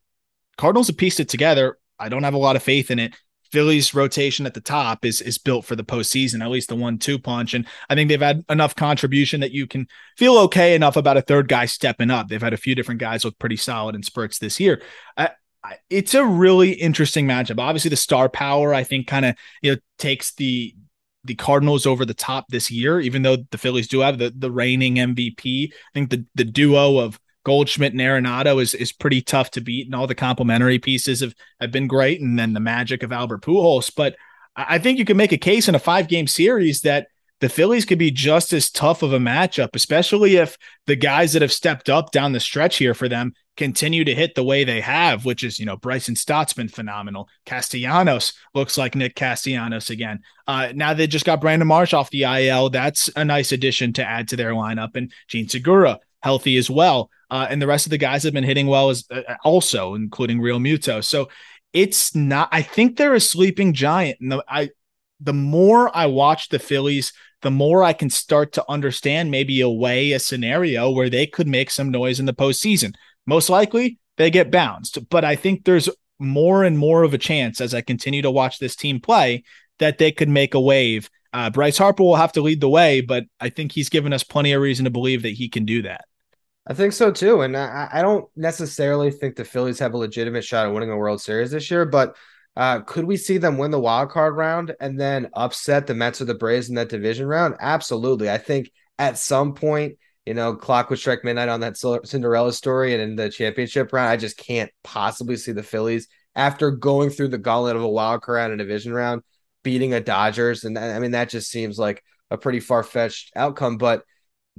Cardinals 0.57 0.87
have 0.87 0.97
pieced 0.97 1.21
it 1.21 1.29
together. 1.29 1.77
I 1.99 2.09
don't 2.09 2.25
have 2.25 2.33
a 2.33 2.39
lot 2.39 2.57
of 2.57 2.63
faith 2.63 2.91
in 2.91 2.99
it. 2.99 3.15
Philly's 3.51 3.95
rotation 3.95 4.47
at 4.47 4.55
the 4.55 4.61
top 4.61 5.05
is 5.05 5.21
is 5.21 5.39
built 5.39 5.65
for 5.65 5.77
the 5.77 5.85
postseason, 5.85 6.43
at 6.43 6.51
least 6.51 6.69
the 6.69 6.77
one-two 6.77 7.19
punch. 7.19 7.55
And 7.55 7.67
I 7.89 7.95
think 7.95 8.09
they've 8.09 8.21
had 8.21 8.45
enough 8.49 8.75
contribution 8.75 9.41
that 9.41 9.53
you 9.53 9.67
can 9.67 9.87
feel 10.17 10.37
okay 10.39 10.75
enough 10.75 10.97
about 10.97 11.17
a 11.17 11.23
third 11.23 11.49
guy 11.49 11.67
stepping 11.67 12.11
up. 12.11 12.29
They've 12.29 12.43
had 12.43 12.53
a 12.53 12.59
few 12.59 12.75
different 12.75 13.01
guys 13.01 13.25
look 13.25 13.39
pretty 13.39 13.57
solid 13.57 13.95
in 13.95 14.03
spurts 14.03 14.39
this 14.39 14.61
year. 14.61 14.83
I, 15.17 15.31
I, 15.65 15.77
it's 15.91 16.15
a 16.15 16.25
really 16.25 16.73
interesting 16.73 17.27
matchup. 17.27 17.59
Obviously, 17.59 17.91
the 17.91 17.97
star 17.97 18.29
power 18.29 18.75
I 18.75 18.85
think 18.85 19.07
kind 19.07 19.25
of 19.25 19.35
you 19.63 19.73
know 19.73 19.79
takes 19.99 20.35
the 20.35 20.75
the 21.25 21.35
Cardinals 21.35 21.87
over 21.87 22.05
the 22.05 22.15
top 22.15 22.47
this 22.49 22.71
year, 22.71 23.01
even 23.01 23.23
though 23.23 23.37
the 23.51 23.59
Phillies 23.59 23.89
do 23.89 24.01
have 24.01 24.19
the 24.19 24.33
the 24.37 24.51
reigning 24.51 24.97
MVP. 24.97 25.73
I 25.73 25.75
think 25.95 26.11
the 26.11 26.25
the 26.35 26.45
duo 26.45 26.99
of 26.99 27.19
Goldschmidt 27.45 27.93
and 27.93 28.01
Arenado 28.01 28.61
is 28.61 28.75
is 28.75 28.93
pretty 28.93 29.23
tough 29.23 29.51
to 29.53 29.61
beat, 29.61 29.87
and 29.87 29.95
all 29.95 30.07
the 30.07 30.15
complementary 30.15 30.79
pieces 30.79 31.21
have 31.21 31.35
have 31.61 31.71
been 31.71 31.87
great, 31.87 32.21
and 32.21 32.39
then 32.39 32.53
the 32.53 32.61
magic 32.61 33.03
of 33.03 33.13
Albert 33.13 33.43
Pujols. 33.43 33.91
But 33.95 34.17
I 34.57 34.79
think 34.79 34.99
you 34.99 35.05
can 35.05 35.17
make 35.17 35.33
a 35.33 35.39
case 35.39 35.69
in 35.69 35.75
a 35.75 35.81
five 35.81 36.09
game 36.09 36.27
series 36.27 36.81
that 36.83 37.09
the 37.41 37.49
Phillies 37.49 37.85
could 37.85 37.99
be 37.99 38.11
just 38.11 38.53
as 38.53 38.71
tough 38.71 39.03
of 39.03 39.13
a 39.13 39.19
matchup, 39.19 39.71
especially 39.75 40.37
if 40.37 40.57
the 40.87 40.97
guys 40.97 41.33
that 41.33 41.43
have 41.43 41.53
stepped 41.53 41.89
up 41.89 42.11
down 42.11 42.33
the 42.33 42.41
stretch 42.41 42.79
here 42.79 42.95
for 42.95 43.09
them 43.09 43.33
continue 43.57 44.05
to 44.05 44.15
hit 44.15 44.35
the 44.35 44.43
way 44.43 44.65
they 44.65 44.81
have, 44.81 45.25
which 45.25 45.45
is, 45.45 45.59
you 45.59 45.67
know, 45.67 45.77
Bryson 45.77 46.17
Stott's 46.17 46.53
been 46.53 46.69
phenomenal. 46.69 47.29
Castellanos 47.47 48.33
looks 48.55 48.77
like 48.77 48.97
Nick 48.97 49.15
Castellanos 49.15 49.91
again. 49.91 50.21
Uh, 50.49 50.73
now 50.75 50.95
they 50.95 51.07
just 51.07 51.25
got 51.25 51.41
Brandon 51.41 51.69
Marsh 51.69 51.93
off 51.93 52.11
the 52.11 52.25
IL. 52.25 52.71
That's 52.71 53.09
a 53.15 53.25
nice 53.25 53.53
addition 53.53 53.93
to 53.95 54.05
add 54.05 54.29
to 54.29 54.37
their 54.37 54.53
lineup. 54.53 54.97
And 54.97 55.13
Jean 55.29 55.49
Segura 55.49 56.01
healthy 56.23 56.57
as 56.57 56.69
well. 56.69 57.11
Uh, 57.31 57.47
and 57.51 57.61
the 57.61 57.67
rest 57.67 57.87
of 57.87 57.91
the 57.91 57.99
guys 57.99 58.23
have 58.23 58.33
been 58.33 58.45
hitting 58.45 58.67
well 58.67 58.91
as 58.91 59.05
uh, 59.11 59.23
also, 59.45 59.95
including 59.95 60.39
Realmuto. 60.41 61.05
So 61.05 61.29
it's 61.73 62.15
not. 62.15 62.49
I 62.53 62.63
think 62.63 62.97
they're 62.97 63.15
a 63.15 63.21
sleeping 63.21 63.75
giant. 63.75 64.19
And 64.21 64.33
the, 64.33 64.45
I, 64.49 64.71
the 65.21 65.35
more 65.35 65.95
I 65.97 66.07
watch 66.07 66.49
the 66.49 66.59
Phillies, 66.59 67.13
the 67.43 67.51
more 67.51 67.83
I 67.85 67.93
can 67.93 68.11
start 68.11 68.53
to 68.55 68.65
understand 68.69 69.31
maybe 69.31 69.61
a 69.61 69.69
way, 69.69 70.13
a 70.13 70.19
scenario 70.19 70.91
where 70.91 71.11
they 71.11 71.27
could 71.27 71.47
make 71.47 71.71
some 71.71 71.91
noise 71.91 72.19
in 72.19 72.27
the 72.27 72.35
postseason. 72.35 72.95
Most 73.27 73.51
likely, 73.51 73.99
they 74.17 74.31
get 74.31 74.51
bounced, 74.51 75.09
but 75.11 75.25
I 75.25 75.37
think 75.37 75.65
there's 75.65 75.89
more 76.19 76.65
and 76.65 76.77
more 76.77 77.05
of 77.05 77.15
a 77.15 77.19
chance 77.19 77.61
as 77.61 77.75
I 77.75 77.81
continue 77.81 78.23
to 78.23 78.31
watch 78.31 78.59
this 78.59 78.75
team 78.75 79.01
play 79.01 79.45
that 79.79 79.99
they 79.99 80.11
could 80.11 80.29
make 80.29 80.55
a 80.55 80.61
wave. 80.61 81.09
Uh, 81.33 81.51
Bryce 81.51 81.79
Harper 81.79 82.03
will 82.03 82.17
have 82.17 82.33
to 82.33 82.41
lead 82.41 82.61
the 82.61 82.69
way, 82.69 83.01
but 83.01 83.25
I 83.39 83.51
think 83.51 83.71
he's 83.71 83.89
given 83.89 84.13
us 84.13 84.25
plenty 84.25 84.53
of 84.53 84.63
reason 84.63 84.85
to 84.85 84.91
believe 84.91 85.23
that 85.23 85.35
he 85.35 85.49
can 85.49 85.65
do 85.65 85.83
that. 85.83 86.07
I 86.69 86.75
think 86.75 86.93
so 86.93 87.11
too. 87.11 87.41
And 87.41 87.57
I, 87.57 87.89
I 87.95 88.03
don't 88.03 88.29
necessarily 88.37 89.11
think 89.11 89.35
the 89.35 89.45
Phillies 89.45 89.79
have 89.81 89.95
a 89.95 89.99
legitimate 89.99 90.45
shot 90.45 90.67
at 90.67 90.73
winning 90.73 90.91
a 90.91 90.97
World 90.97 91.21
Series 91.21 91.51
this 91.51 91.71
year, 91.71 91.85
but 91.85 92.17
Uh, 92.57 92.81
could 92.81 93.05
we 93.05 93.17
see 93.17 93.39
them 93.39 93.57
win 93.57 93.71
the 93.71 93.79
wild 93.79 94.11
card 94.11 94.35
round 94.35 94.75
and 94.81 94.99
then 94.99 95.31
upset 95.35 95.87
the 95.87 95.95
Mets 95.95 96.21
or 96.21 96.25
the 96.25 96.35
Braves 96.35 96.69
in 96.69 96.75
that 96.75 96.89
division 96.89 97.25
round? 97.29 97.55
Absolutely. 97.61 98.29
I 98.29 98.39
think 98.39 98.73
at 98.99 99.17
some 99.17 99.55
point, 99.55 99.97
you 100.27 100.35
know, 100.35 100.57
clock 100.57 100.91
would 100.91 100.99
strike 100.99 101.23
midnight 101.23 101.49
on 101.49 101.61
that 101.61 101.77
Cinderella 102.05 102.53
story 102.53 102.95
and 102.95 103.03
in 103.03 103.15
the 103.15 103.31
championship 103.31 103.93
round. 103.93 104.11
I 104.11 104.17
just 104.17 104.37
can't 104.37 104.73
possibly 104.83 105.37
see 105.37 105.53
the 105.53 105.63
Phillies 105.63 106.09
after 106.35 106.73
going 106.73 107.11
through 107.11 107.29
the 107.29 107.39
gauntlet 107.39 107.77
of 107.77 107.83
a 107.83 107.89
wild 107.89 108.23
card 108.23 108.37
round 108.39 108.53
and 108.53 108.61
a 108.61 108.65
division 108.65 108.93
round 108.93 109.23
beating 109.63 109.95
a 109.95 110.01
Dodgers. 110.01 110.65
And 110.65 110.77
I 110.77 110.99
mean, 110.99 111.13
that 111.13 111.29
just 111.29 111.49
seems 111.49 111.79
like 111.79 112.03
a 112.29 112.37
pretty 112.37 112.59
far 112.59 112.83
fetched 112.83 113.31
outcome, 113.37 113.77
but 113.79 114.03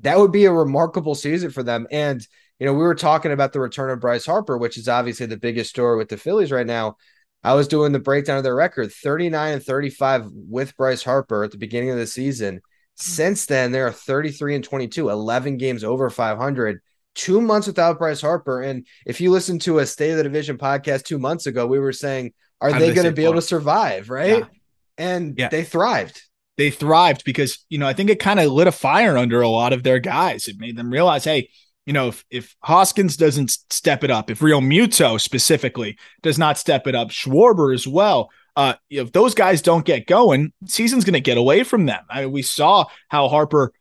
that 0.02 0.18
would 0.18 0.32
be 0.32 0.46
a 0.46 0.52
remarkable 0.52 1.16
season 1.16 1.52
for 1.52 1.64
them. 1.64 1.88
And, 1.92 2.26
you 2.60 2.66
know, 2.66 2.74
we 2.74 2.84
were 2.84 2.96
talking 2.96 3.32
about 3.32 3.54
the 3.54 3.60
return 3.60 3.90
of 3.90 4.00
Bryce 4.00 4.26
Harper, 4.26 4.58
which 4.58 4.78
is 4.78 4.88
obviously 4.88 5.26
the 5.26 5.38
biggest 5.38 5.70
story 5.70 5.98
with 5.98 6.10
the 6.10 6.18
Phillies 6.18 6.52
right 6.52 6.68
now. 6.68 6.98
I 7.44 7.54
was 7.54 7.68
doing 7.68 7.92
the 7.92 8.00
breakdown 8.00 8.38
of 8.38 8.44
their 8.44 8.56
record 8.56 8.92
39 8.92 9.54
and 9.54 9.64
35 9.64 10.26
with 10.34 10.76
Bryce 10.76 11.04
Harper 11.04 11.44
at 11.44 11.52
the 11.52 11.58
beginning 11.58 11.90
of 11.90 11.98
the 11.98 12.08
season. 12.08 12.62
Since 12.96 13.46
then, 13.46 13.72
they 13.72 13.80
are 13.80 13.94
33 13.94 14.56
and 14.56 14.64
22, 14.64 15.10
11 15.10 15.58
games 15.58 15.86
over 15.86 16.10
500, 16.10 16.82
two 17.16 17.40
months 17.40 17.68
without 17.68 17.98
Bryce 17.98 18.20
Harper. 18.20 18.62
And 18.62 18.86
if 19.06 19.22
you 19.22 19.32
listen 19.32 19.58
to 19.60 19.80
a 19.80 19.86
State 19.86 20.12
of 20.12 20.18
the 20.18 20.24
Division 20.24 20.58
podcast 20.58 21.04
two 21.04 21.18
months 21.18 21.46
ago, 21.46 21.66
we 21.66 21.80
were 21.80 21.94
saying, 21.94 22.34
are 22.60 22.78
they 22.78 22.94
going 22.94 23.08
to 23.08 23.14
be 23.14 23.24
able 23.24 23.36
to 23.36 23.42
survive? 23.42 24.10
Right. 24.10 24.40
Yeah. 24.40 24.46
And 24.98 25.38
yeah. 25.38 25.48
they 25.48 25.64
thrived. 25.64 26.22
They 26.60 26.72
thrived 26.72 27.24
because, 27.24 27.66
you 27.70 27.78
know, 27.78 27.88
I 27.88 27.94
think 27.94 28.10
it 28.10 28.20
kind 28.20 28.38
of 28.38 28.52
lit 28.52 28.68
a 28.68 28.72
fire 28.74 29.18
under 29.18 29.40
a 29.40 29.48
lot 29.48 29.72
of 29.72 29.84
their 29.84 29.98
guys. 29.98 30.50
It 30.50 30.60
made 30.60 30.76
them 30.76 30.92
realize, 30.92 31.24
hey, 31.24 31.50
you 31.86 31.94
know, 31.94 32.10
if, 32.10 32.26
if 32.30 32.56
Hoskins 32.62 33.16
doesn't 33.16 33.52
step 33.70 34.04
it 34.04 34.12
up, 34.12 34.30
if 34.30 34.42
Realmuto 34.42 35.22
specifically 35.22 35.98
does 36.22 36.38
not 36.38 36.58
step 36.58 36.86
it 36.86 36.96
up, 36.96 37.12
Schwarber 37.12 37.74
as 37.74 37.88
well, 37.88 38.30
uh, 38.58 38.74
if 38.90 39.14
those 39.14 39.34
guys 39.36 39.62
don't 39.62 39.86
get 39.86 40.06
going, 40.06 40.52
season's 40.66 41.06
going 41.06 41.14
to 41.14 41.22
get 41.22 41.38
away 41.38 41.64
from 41.64 41.86
them. 41.86 42.04
I 42.10 42.24
mean, 42.24 42.34
we 42.34 42.42
saw 42.42 42.88
how 43.08 43.30
Harper 43.30 43.72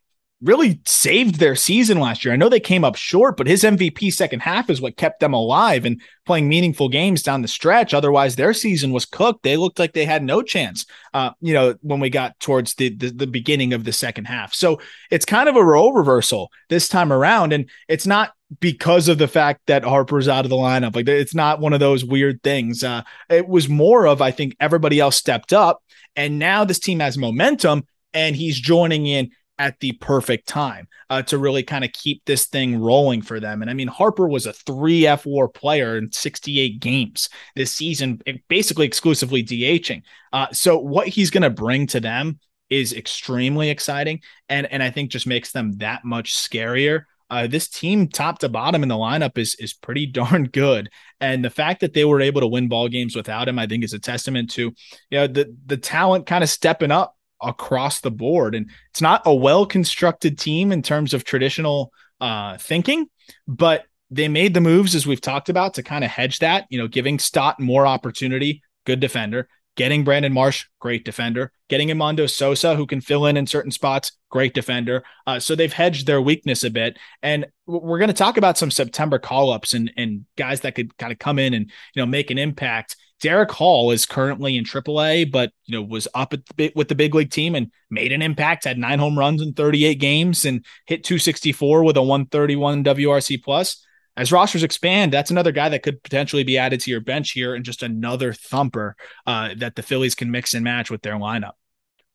really 0.40 0.80
saved 0.86 1.36
their 1.36 1.56
season 1.56 1.98
last 1.98 2.24
year. 2.24 2.32
I 2.32 2.36
know 2.36 2.48
they 2.48 2.60
came 2.60 2.84
up 2.84 2.94
short, 2.94 3.36
but 3.36 3.48
his 3.48 3.64
MVP 3.64 4.12
second 4.12 4.40
half 4.40 4.70
is 4.70 4.80
what 4.80 4.96
kept 4.96 5.18
them 5.18 5.32
alive 5.34 5.84
and 5.84 6.00
playing 6.26 6.48
meaningful 6.48 6.88
games 6.88 7.22
down 7.22 7.42
the 7.42 7.48
stretch. 7.48 7.92
Otherwise, 7.92 8.36
their 8.36 8.52
season 8.52 8.92
was 8.92 9.04
cooked. 9.04 9.42
They 9.42 9.56
looked 9.56 9.80
like 9.80 9.94
they 9.94 10.04
had 10.04 10.22
no 10.22 10.42
chance. 10.42 10.86
Uh, 11.12 11.30
you 11.40 11.54
know, 11.54 11.74
when 11.80 11.98
we 11.98 12.08
got 12.08 12.38
towards 12.38 12.74
the, 12.74 12.90
the, 12.90 13.10
the 13.10 13.26
beginning 13.26 13.72
of 13.72 13.82
the 13.82 13.92
second 13.92 14.26
half, 14.26 14.54
so 14.54 14.80
it's 15.10 15.24
kind 15.24 15.48
of 15.48 15.56
a 15.56 15.64
role 15.64 15.92
reversal 15.92 16.52
this 16.68 16.88
time 16.88 17.12
around, 17.12 17.52
and 17.52 17.68
it's 17.88 18.06
not 18.06 18.32
because 18.60 19.08
of 19.08 19.18
the 19.18 19.28
fact 19.28 19.62
that 19.66 19.84
Harper's 19.84 20.28
out 20.28 20.44
of 20.44 20.50
the 20.50 20.56
lineup. 20.56 20.94
Like 20.94 21.08
it's 21.08 21.34
not 21.34 21.60
one 21.60 21.72
of 21.72 21.80
those 21.80 22.04
weird 22.04 22.42
things. 22.42 22.84
Uh, 22.84 23.02
it 23.28 23.46
was 23.48 23.68
more 23.68 24.06
of 24.06 24.22
I 24.22 24.30
think 24.30 24.56
everybody 24.60 25.00
else 25.00 25.16
stepped 25.16 25.52
up, 25.52 25.82
and 26.14 26.38
now 26.38 26.64
this 26.64 26.78
team 26.78 27.00
has 27.00 27.18
momentum, 27.18 27.86
and 28.14 28.36
he's 28.36 28.60
joining 28.60 29.06
in 29.06 29.30
at 29.58 29.78
the 29.80 29.92
perfect 29.92 30.46
time 30.46 30.88
uh, 31.10 31.22
to 31.22 31.38
really 31.38 31.62
kind 31.62 31.84
of 31.84 31.92
keep 31.92 32.24
this 32.24 32.46
thing 32.46 32.80
rolling 32.80 33.22
for 33.22 33.40
them. 33.40 33.62
And 33.62 33.70
I 33.70 33.74
mean, 33.74 33.88
Harper 33.88 34.28
was 34.28 34.46
a 34.46 34.52
three 34.52 35.02
fWAR 35.02 35.52
player 35.52 35.96
in 35.96 36.12
68 36.12 36.80
games 36.80 37.28
this 37.56 37.72
season, 37.72 38.20
basically 38.48 38.86
exclusively 38.86 39.42
DHing. 39.42 40.02
Uh, 40.32 40.46
so 40.52 40.78
what 40.78 41.08
he's 41.08 41.30
going 41.30 41.42
to 41.42 41.50
bring 41.50 41.86
to 41.88 42.00
them 42.00 42.38
is 42.70 42.92
extremely 42.92 43.70
exciting. 43.70 44.20
And, 44.48 44.70
and 44.70 44.82
I 44.82 44.90
think 44.90 45.10
just 45.10 45.26
makes 45.26 45.52
them 45.52 45.78
that 45.78 46.04
much 46.04 46.34
scarier. 46.34 47.04
Uh, 47.30 47.46
this 47.46 47.68
team, 47.68 48.08
top 48.08 48.38
to 48.38 48.48
bottom 48.48 48.82
in 48.82 48.88
the 48.88 48.94
lineup, 48.94 49.36
is 49.36 49.54
is 49.56 49.74
pretty 49.74 50.06
darn 50.12 50.44
good, 50.44 50.88
and 51.20 51.44
the 51.44 51.50
fact 51.50 51.80
that 51.80 51.92
they 51.92 52.06
were 52.06 52.22
able 52.22 52.40
to 52.40 52.46
win 52.46 52.68
ball 52.68 52.88
games 52.88 53.14
without 53.14 53.48
him, 53.48 53.58
I 53.58 53.66
think, 53.66 53.84
is 53.84 53.92
a 53.92 53.98
testament 53.98 54.50
to 54.52 54.62
you 54.62 55.18
know 55.18 55.26
the 55.26 55.54
the 55.66 55.76
talent 55.76 56.24
kind 56.24 56.42
of 56.42 56.48
stepping 56.48 56.90
up 56.90 57.17
across 57.42 58.00
the 58.00 58.10
board. 58.10 58.54
And 58.54 58.70
it's 58.90 59.00
not 59.00 59.22
a 59.24 59.34
well 59.34 59.66
constructed 59.66 60.38
team 60.38 60.72
in 60.72 60.82
terms 60.82 61.14
of 61.14 61.24
traditional 61.24 61.92
uh, 62.20 62.58
thinking, 62.58 63.06
but 63.46 63.84
they 64.10 64.28
made 64.28 64.54
the 64.54 64.60
moves 64.60 64.94
as 64.94 65.06
we've 65.06 65.20
talked 65.20 65.48
about 65.48 65.74
to 65.74 65.82
kind 65.82 66.04
of 66.04 66.10
hedge 66.10 66.38
that, 66.38 66.66
you 66.70 66.78
know, 66.78 66.88
giving 66.88 67.18
Stott 67.18 67.60
more 67.60 67.86
opportunity, 67.86 68.62
good 68.86 69.00
defender, 69.00 69.48
getting 69.78 70.02
Brandon 70.02 70.32
Marsh, 70.32 70.66
great 70.80 71.04
defender, 71.04 71.52
getting 71.68 71.88
Edmundo 71.88 72.28
Sosa, 72.28 72.74
who 72.74 72.84
can 72.84 73.00
fill 73.00 73.26
in 73.26 73.36
in 73.36 73.46
certain 73.46 73.70
spots, 73.70 74.10
great 74.28 74.52
defender. 74.52 75.04
Uh, 75.24 75.38
so 75.38 75.54
they've 75.54 75.72
hedged 75.72 76.06
their 76.06 76.20
weakness 76.20 76.64
a 76.64 76.70
bit. 76.70 76.98
And 77.22 77.46
we're 77.64 78.00
going 78.00 78.08
to 78.08 78.14
talk 78.14 78.36
about 78.36 78.58
some 78.58 78.72
September 78.72 79.20
call 79.20 79.52
ups 79.52 79.74
and, 79.74 79.92
and 79.96 80.26
guys 80.36 80.62
that 80.62 80.74
could 80.74 80.96
kind 80.98 81.12
of 81.12 81.20
come 81.20 81.38
in 81.38 81.54
and, 81.54 81.70
you 81.94 82.02
know, 82.02 82.06
make 82.06 82.32
an 82.32 82.38
impact 82.38 82.96
Darick 83.22 83.50
Hall 83.50 83.90
is 83.90 84.06
currently 84.06 84.56
in 84.56 84.64
AAA, 84.64 85.30
but 85.30 85.52
you 85.64 85.76
know 85.76 85.82
was 85.82 86.06
up 86.14 86.34
the, 86.56 86.72
with 86.76 86.88
the 86.88 86.94
big 86.94 87.14
league 87.14 87.30
team 87.30 87.54
and 87.54 87.72
made 87.90 88.12
an 88.12 88.22
impact. 88.22 88.64
Had 88.64 88.78
nine 88.78 88.98
home 88.98 89.18
runs 89.18 89.42
in 89.42 89.54
38 89.54 89.96
games 89.96 90.44
and 90.44 90.64
hit 90.86 91.02
264 91.02 91.82
with 91.82 91.96
a 91.96 92.02
131 92.02 92.84
WRC 92.84 93.42
plus. 93.42 93.84
As 94.18 94.32
rosters 94.32 94.62
expand, 94.62 95.12
that's 95.12 95.30
another 95.30 95.52
guy 95.52 95.68
that 95.68 95.82
could 95.82 96.02
potentially 96.02 96.44
be 96.44 96.58
added 96.58 96.80
to 96.80 96.90
your 96.90 97.00
bench 97.00 97.30
here, 97.30 97.54
and 97.54 97.64
just 97.64 97.82
another 97.82 98.32
thumper 98.32 98.96
uh, 99.26 99.54
that 99.58 99.76
the 99.76 99.82
Phillies 99.82 100.14
can 100.14 100.30
mix 100.30 100.54
and 100.54 100.64
match 100.64 100.90
with 100.90 101.02
their 101.02 101.14
lineup. 101.14 101.52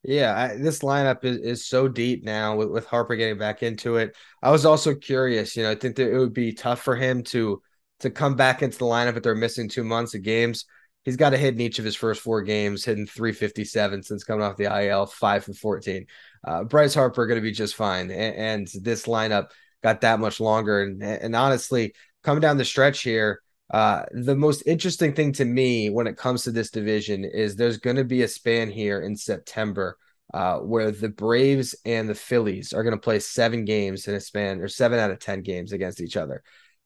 Yeah, 0.03 0.35
I, 0.37 0.57
this 0.57 0.79
lineup 0.79 1.23
is, 1.23 1.37
is 1.37 1.65
so 1.65 1.87
deep 1.87 2.25
now 2.25 2.57
with, 2.57 2.69
with 2.69 2.85
Harper 2.85 3.15
getting 3.15 3.37
back 3.37 3.63
into 3.63 3.95
it. 3.95 4.15
I 4.41 4.51
was 4.51 4.65
also 4.65 4.93
curious, 4.93 5.55
you 5.55 5.63
know, 5.63 5.71
I 5.71 5.75
think 5.75 5.95
that 5.95 6.13
it 6.13 6.19
would 6.19 6.33
be 6.33 6.51
tough 6.51 6.81
for 6.81 6.95
him 6.95 7.23
to 7.23 7.61
to 8.01 8.09
come 8.09 8.35
back 8.35 8.61
into 8.61 8.77
the 8.77 8.85
lineup 8.85 9.15
if 9.15 9.23
they're 9.23 9.33
missing 9.33 9.69
two 9.69 9.83
months 9.83 10.13
of 10.13 10.23
games 10.23 10.65
he's 11.03 11.17
got 11.17 11.33
a 11.33 11.37
hit 11.37 11.53
in 11.53 11.61
each 11.61 11.79
of 11.79 11.85
his 11.85 11.95
first 11.95 12.21
four 12.21 12.41
games, 12.41 12.83
hitting 12.83 13.05
357 13.05 14.03
since 14.03 14.23
coming 14.23 14.43
off 14.43 14.57
the 14.57 14.85
IL, 14.85 15.05
five 15.05 15.43
from 15.43 15.53
14. 15.53 16.05
Uh, 16.45 16.63
Bryce 16.63 16.93
Harper 16.93 17.27
going 17.27 17.37
to 17.37 17.41
be 17.41 17.51
just 17.51 17.75
fine, 17.75 18.09
and, 18.11 18.35
and, 18.35 18.67
this 18.81 19.05
lineup 19.05 19.47
got 19.83 20.01
that 20.01 20.19
much 20.19 20.39
longer. 20.39 20.81
And, 20.81 21.03
and 21.03 21.35
honestly, 21.35 21.93
coming 22.23 22.41
down 22.41 22.57
the 22.57 22.65
stretch 22.65 23.01
here, 23.01 23.41
uh, 23.71 24.03
the 24.11 24.35
most 24.35 24.63
interesting 24.65 25.13
thing 25.13 25.33
to 25.33 25.45
me 25.45 25.89
when 25.89 26.07
it 26.07 26.17
comes 26.17 26.43
to 26.43 26.51
this 26.51 26.71
division 26.71 27.23
is 27.23 27.55
there's 27.55 27.77
going 27.77 27.95
to 27.95 28.03
be 28.03 28.23
a 28.23 28.27
span 28.27 28.69
here 28.69 29.01
in 29.01 29.15
September. 29.15 29.97
Uh, 30.33 30.57
where 30.57 30.89
the 30.89 31.09
Braves 31.09 31.75
and 31.85 32.09
the 32.09 32.15
Phillies 32.15 32.73
are 32.73 32.81
going 32.81 32.95
to 32.95 32.99
play 32.99 33.19
seven 33.19 33.65
games 33.65 34.07
in 34.07 34.15
a 34.15 34.19
span, 34.19 34.61
or 34.61 34.67
seven 34.67 34.97
out 34.97 35.11
of 35.11 35.19
10 35.19 35.43
games 35.43 35.73
against 35.73 36.01
each 36.01 36.17
other. 36.17 36.41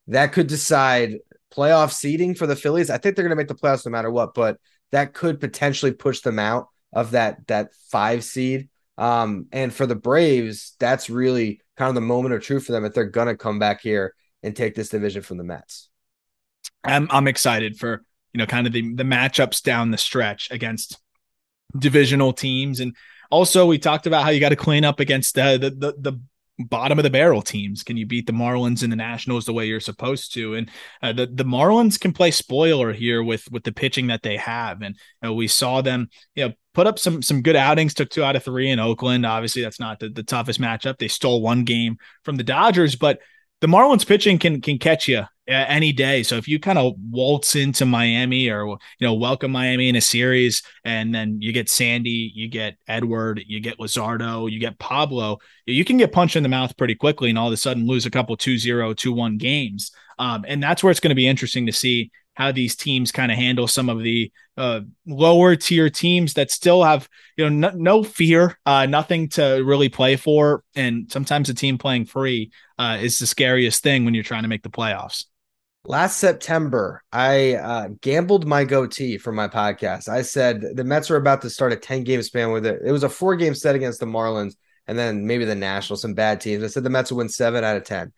That 0.08 0.34
could 0.34 0.48
decide 0.48 1.20
playoff 1.56 1.94
seeding 1.94 2.36
for 2.36 2.46
the 2.46 2.58
Phillies. 2.58 2.90
I 2.90 2.98
think 2.98 3.16
they're 3.16 3.24
going 3.24 3.38
to 3.38 3.38
make 3.38 3.48
the 3.48 3.56
playoffs 3.56 3.86
no 3.86 3.92
matter 3.92 4.12
what, 4.12 4.34
but 4.34 4.58
that 4.92 5.14
could 5.14 5.40
potentially 5.40 5.92
push 5.92 6.22
them 6.22 6.40
out 6.40 6.68
of 6.94 7.12
that 7.12 7.48
that 7.48 7.74
five 7.90 8.24
seed. 8.24 8.70
Um, 8.98 9.48
and 9.52 9.74
for 9.74 9.86
the 9.86 9.96
Braves, 9.96 10.76
that's 10.80 11.10
really 11.10 11.62
kind 11.76 11.90
of 11.90 11.96
the 11.96 12.02
moment 12.02 12.34
of 12.34 12.42
truth 12.42 12.66
for 12.66 12.72
them 12.72 12.86
if 12.86 12.94
they're 12.94 13.06
going 13.06 13.28
to 13.28 13.38
come 13.38 13.60
back 13.60 13.82
here 13.82 14.16
and 14.44 14.56
take 14.56 14.76
this 14.76 14.90
division 14.90 15.22
from 15.22 15.38
the 15.38 15.44
Mets. 15.44 15.90
I'm 16.84 17.08
I'm 17.12 17.28
excited 17.28 17.78
for 17.78 18.04
you 18.34 18.40
know 18.40 18.46
kind 18.46 18.68
of 18.68 18.74
the 18.74 18.82
the 18.96 19.04
matchups 19.04 19.62
down 19.62 19.92
the 19.92 19.98
stretch 19.98 20.50
against 20.52 20.98
divisional 21.78 22.34
teams 22.34 22.80
and 22.80 22.96
also 23.30 23.66
we 23.66 23.78
talked 23.78 24.08
about 24.08 24.24
how 24.24 24.30
you 24.30 24.40
got 24.40 24.50
to 24.50 24.56
clean 24.56 24.86
up 24.86 25.00
against 25.00 25.38
uh, 25.38 25.58
the 25.58 25.70
the 25.70 25.94
the 26.00 26.20
bottom 26.60 26.98
of 26.98 27.04
the 27.04 27.10
barrel 27.10 27.42
teams? 27.42 27.84
Can 27.84 27.98
you 27.98 28.06
beat 28.06 28.26
the 28.26 28.34
Marlins 28.34 28.84
and 28.84 28.92
the 28.92 28.98
Nationals 28.98 29.46
the 29.46 29.54
way 29.54 29.66
you're 29.68 29.80
supposed 29.80 30.34
to? 30.34 30.56
And 30.56 30.70
uh, 31.02 31.14
the 31.14 31.28
the 31.28 31.46
Marlins 31.46 32.00
can 32.00 32.14
play 32.14 32.32
spoiler 32.32 32.94
here 32.94 33.24
with 33.24 33.50
with 33.52 33.64
the 33.64 33.72
pitching 33.72 34.08
that 34.08 34.24
they 34.24 34.38
have, 34.38 34.82
and 34.82 34.96
you 34.96 35.30
know, 35.30 35.34
we 35.34 35.48
saw 35.48 35.82
them, 35.82 36.10
you 36.36 36.48
know, 36.48 36.54
put 36.78 36.86
up 36.86 37.00
some 37.00 37.24
some 37.24 37.42
good 37.42 37.56
outings. 37.56 37.96
Took 37.96 38.12
two 38.12 38.24
out 38.24 38.36
of 38.36 38.44
three 38.44 38.70
in 38.70 38.80
Oakland. 38.80 39.26
Obviously, 39.26 39.64
that's 39.64 39.80
not 39.80 40.00
the, 40.00 40.10
the 40.10 40.22
toughest 40.22 40.62
matchup. 40.62 41.00
They 41.00 41.08
stole 41.08 41.42
one 41.42 41.64
game 41.64 41.98
from 42.24 42.36
the 42.36 42.44
Dodgers, 42.44 42.96
but 42.96 43.20
the 43.62 43.68
Marlins 43.68 44.06
pitching 44.06 44.38
can 44.38 44.62
can 44.62 44.78
catch 44.78 45.08
you 45.08 45.24
any 45.48 45.92
day. 45.92 46.22
So 46.22 46.36
if 46.36 46.48
you 46.48 46.60
kind 46.60 46.78
of 46.78 46.94
waltz 47.10 47.56
into 47.56 47.88
Miami 47.88 48.52
or 48.52 48.68
you 48.68 48.78
know 49.02 49.16
welcome 49.16 49.52
Miami 49.52 49.90
in 49.90 49.96
a 49.96 50.02
series, 50.02 50.62
and 50.84 51.16
then 51.16 51.42
you 51.42 51.52
get 51.52 51.68
Sandy, 51.68 52.32
you 52.36 52.48
get 52.48 52.78
Edward, 52.88 53.42
you 53.48 53.60
get 53.60 53.80
Luzardo, 53.80 54.50
you 54.52 54.60
get 54.60 54.78
Pablo, 54.78 55.40
you 55.66 55.84
can 55.84 55.98
get 55.98 56.12
punched 56.12 56.36
in 56.36 56.44
the 56.44 56.50
mouth 56.50 56.78
pretty 56.78 56.94
quickly, 56.94 57.30
and 57.30 57.40
all 57.40 57.48
of 57.48 57.54
a 57.54 57.58
sudden 57.58 57.88
lose 57.88 58.06
a 58.06 58.12
couple 58.12 58.38
2-0, 58.38 58.94
2-1 58.94 59.40
games. 59.40 59.92
Um, 60.20 60.46
and 60.48 60.62
that's 60.62 60.84
where 60.84 60.92
it's 60.92 61.00
going 61.00 61.10
to 61.10 61.16
be 61.16 61.28
interesting 61.28 61.66
to 61.66 61.72
see 61.72 62.12
how 62.38 62.52
these 62.52 62.76
teams 62.76 63.12
kind 63.12 63.32
of 63.32 63.38
handle 63.38 63.68
some 63.68 63.90
of 63.90 64.04
the 64.04 64.32
uh, 64.58 64.82
lower 65.08 65.56
tier 65.56 65.90
teams 65.90 66.36
that 66.36 66.52
still 66.52 66.84
have 66.84 67.10
you 67.36 67.50
know 67.50 67.70
no, 67.72 67.76
no 67.76 68.04
fear, 68.04 68.60
uh, 68.68 68.86
nothing 68.86 69.28
to 69.30 69.64
really 69.66 69.90
play 69.90 70.16
for, 70.16 70.64
and 70.76 71.12
sometimes 71.12 71.50
a 71.50 71.56
team 71.56 71.80
playing 71.80 72.06
free 72.06 72.52
uh, 72.78 73.00
is 73.02 73.18
the 73.18 73.26
scariest 73.26 73.82
thing 73.82 74.06
when 74.06 74.14
you're 74.14 74.24
trying 74.24 74.44
to 74.44 74.50
make 74.50 74.62
the 74.62 74.70
playoffs. 74.70 75.26
Last 75.84 76.18
September, 76.18 77.02
I 77.12 77.56
uh, 77.56 77.88
gambled 78.02 78.46
my 78.46 78.66
goatee 78.66 79.18
for 79.18 79.32
my 79.32 79.48
podcast. 79.48 80.08
I 80.08 80.22
said 80.22 80.62
the 80.76 80.84
Mets 80.84 81.10
are 81.10 81.16
about 81.16 81.42
to 81.42 81.50
start 81.50 81.74
a 81.74 81.78
10 81.78 82.04
game 82.04 82.22
span 82.22 82.52
with 82.52 82.68
it. 82.68 82.82
It 82.86 82.92
was 82.92 83.04
a 83.04 83.10
four 83.10 83.36
game 83.36 83.56
set 83.56 83.74
against 83.74 84.00
the 84.00 84.06
Marlins 84.06 84.54
and 84.86 85.00
then 85.00 85.26
maybe 85.26 85.46
the 85.46 85.56
Nationals, 85.56 86.04
some 86.04 86.14
bad 86.14 86.40
teams. 86.40 86.64
I 86.64 86.68
said 86.68 86.84
the 86.84 86.92
Mets 86.92 87.12
would 87.12 87.18
win 87.18 87.30
seven 87.30 87.64
out 87.64 87.78
of 87.78 87.86
10. 87.86 88.14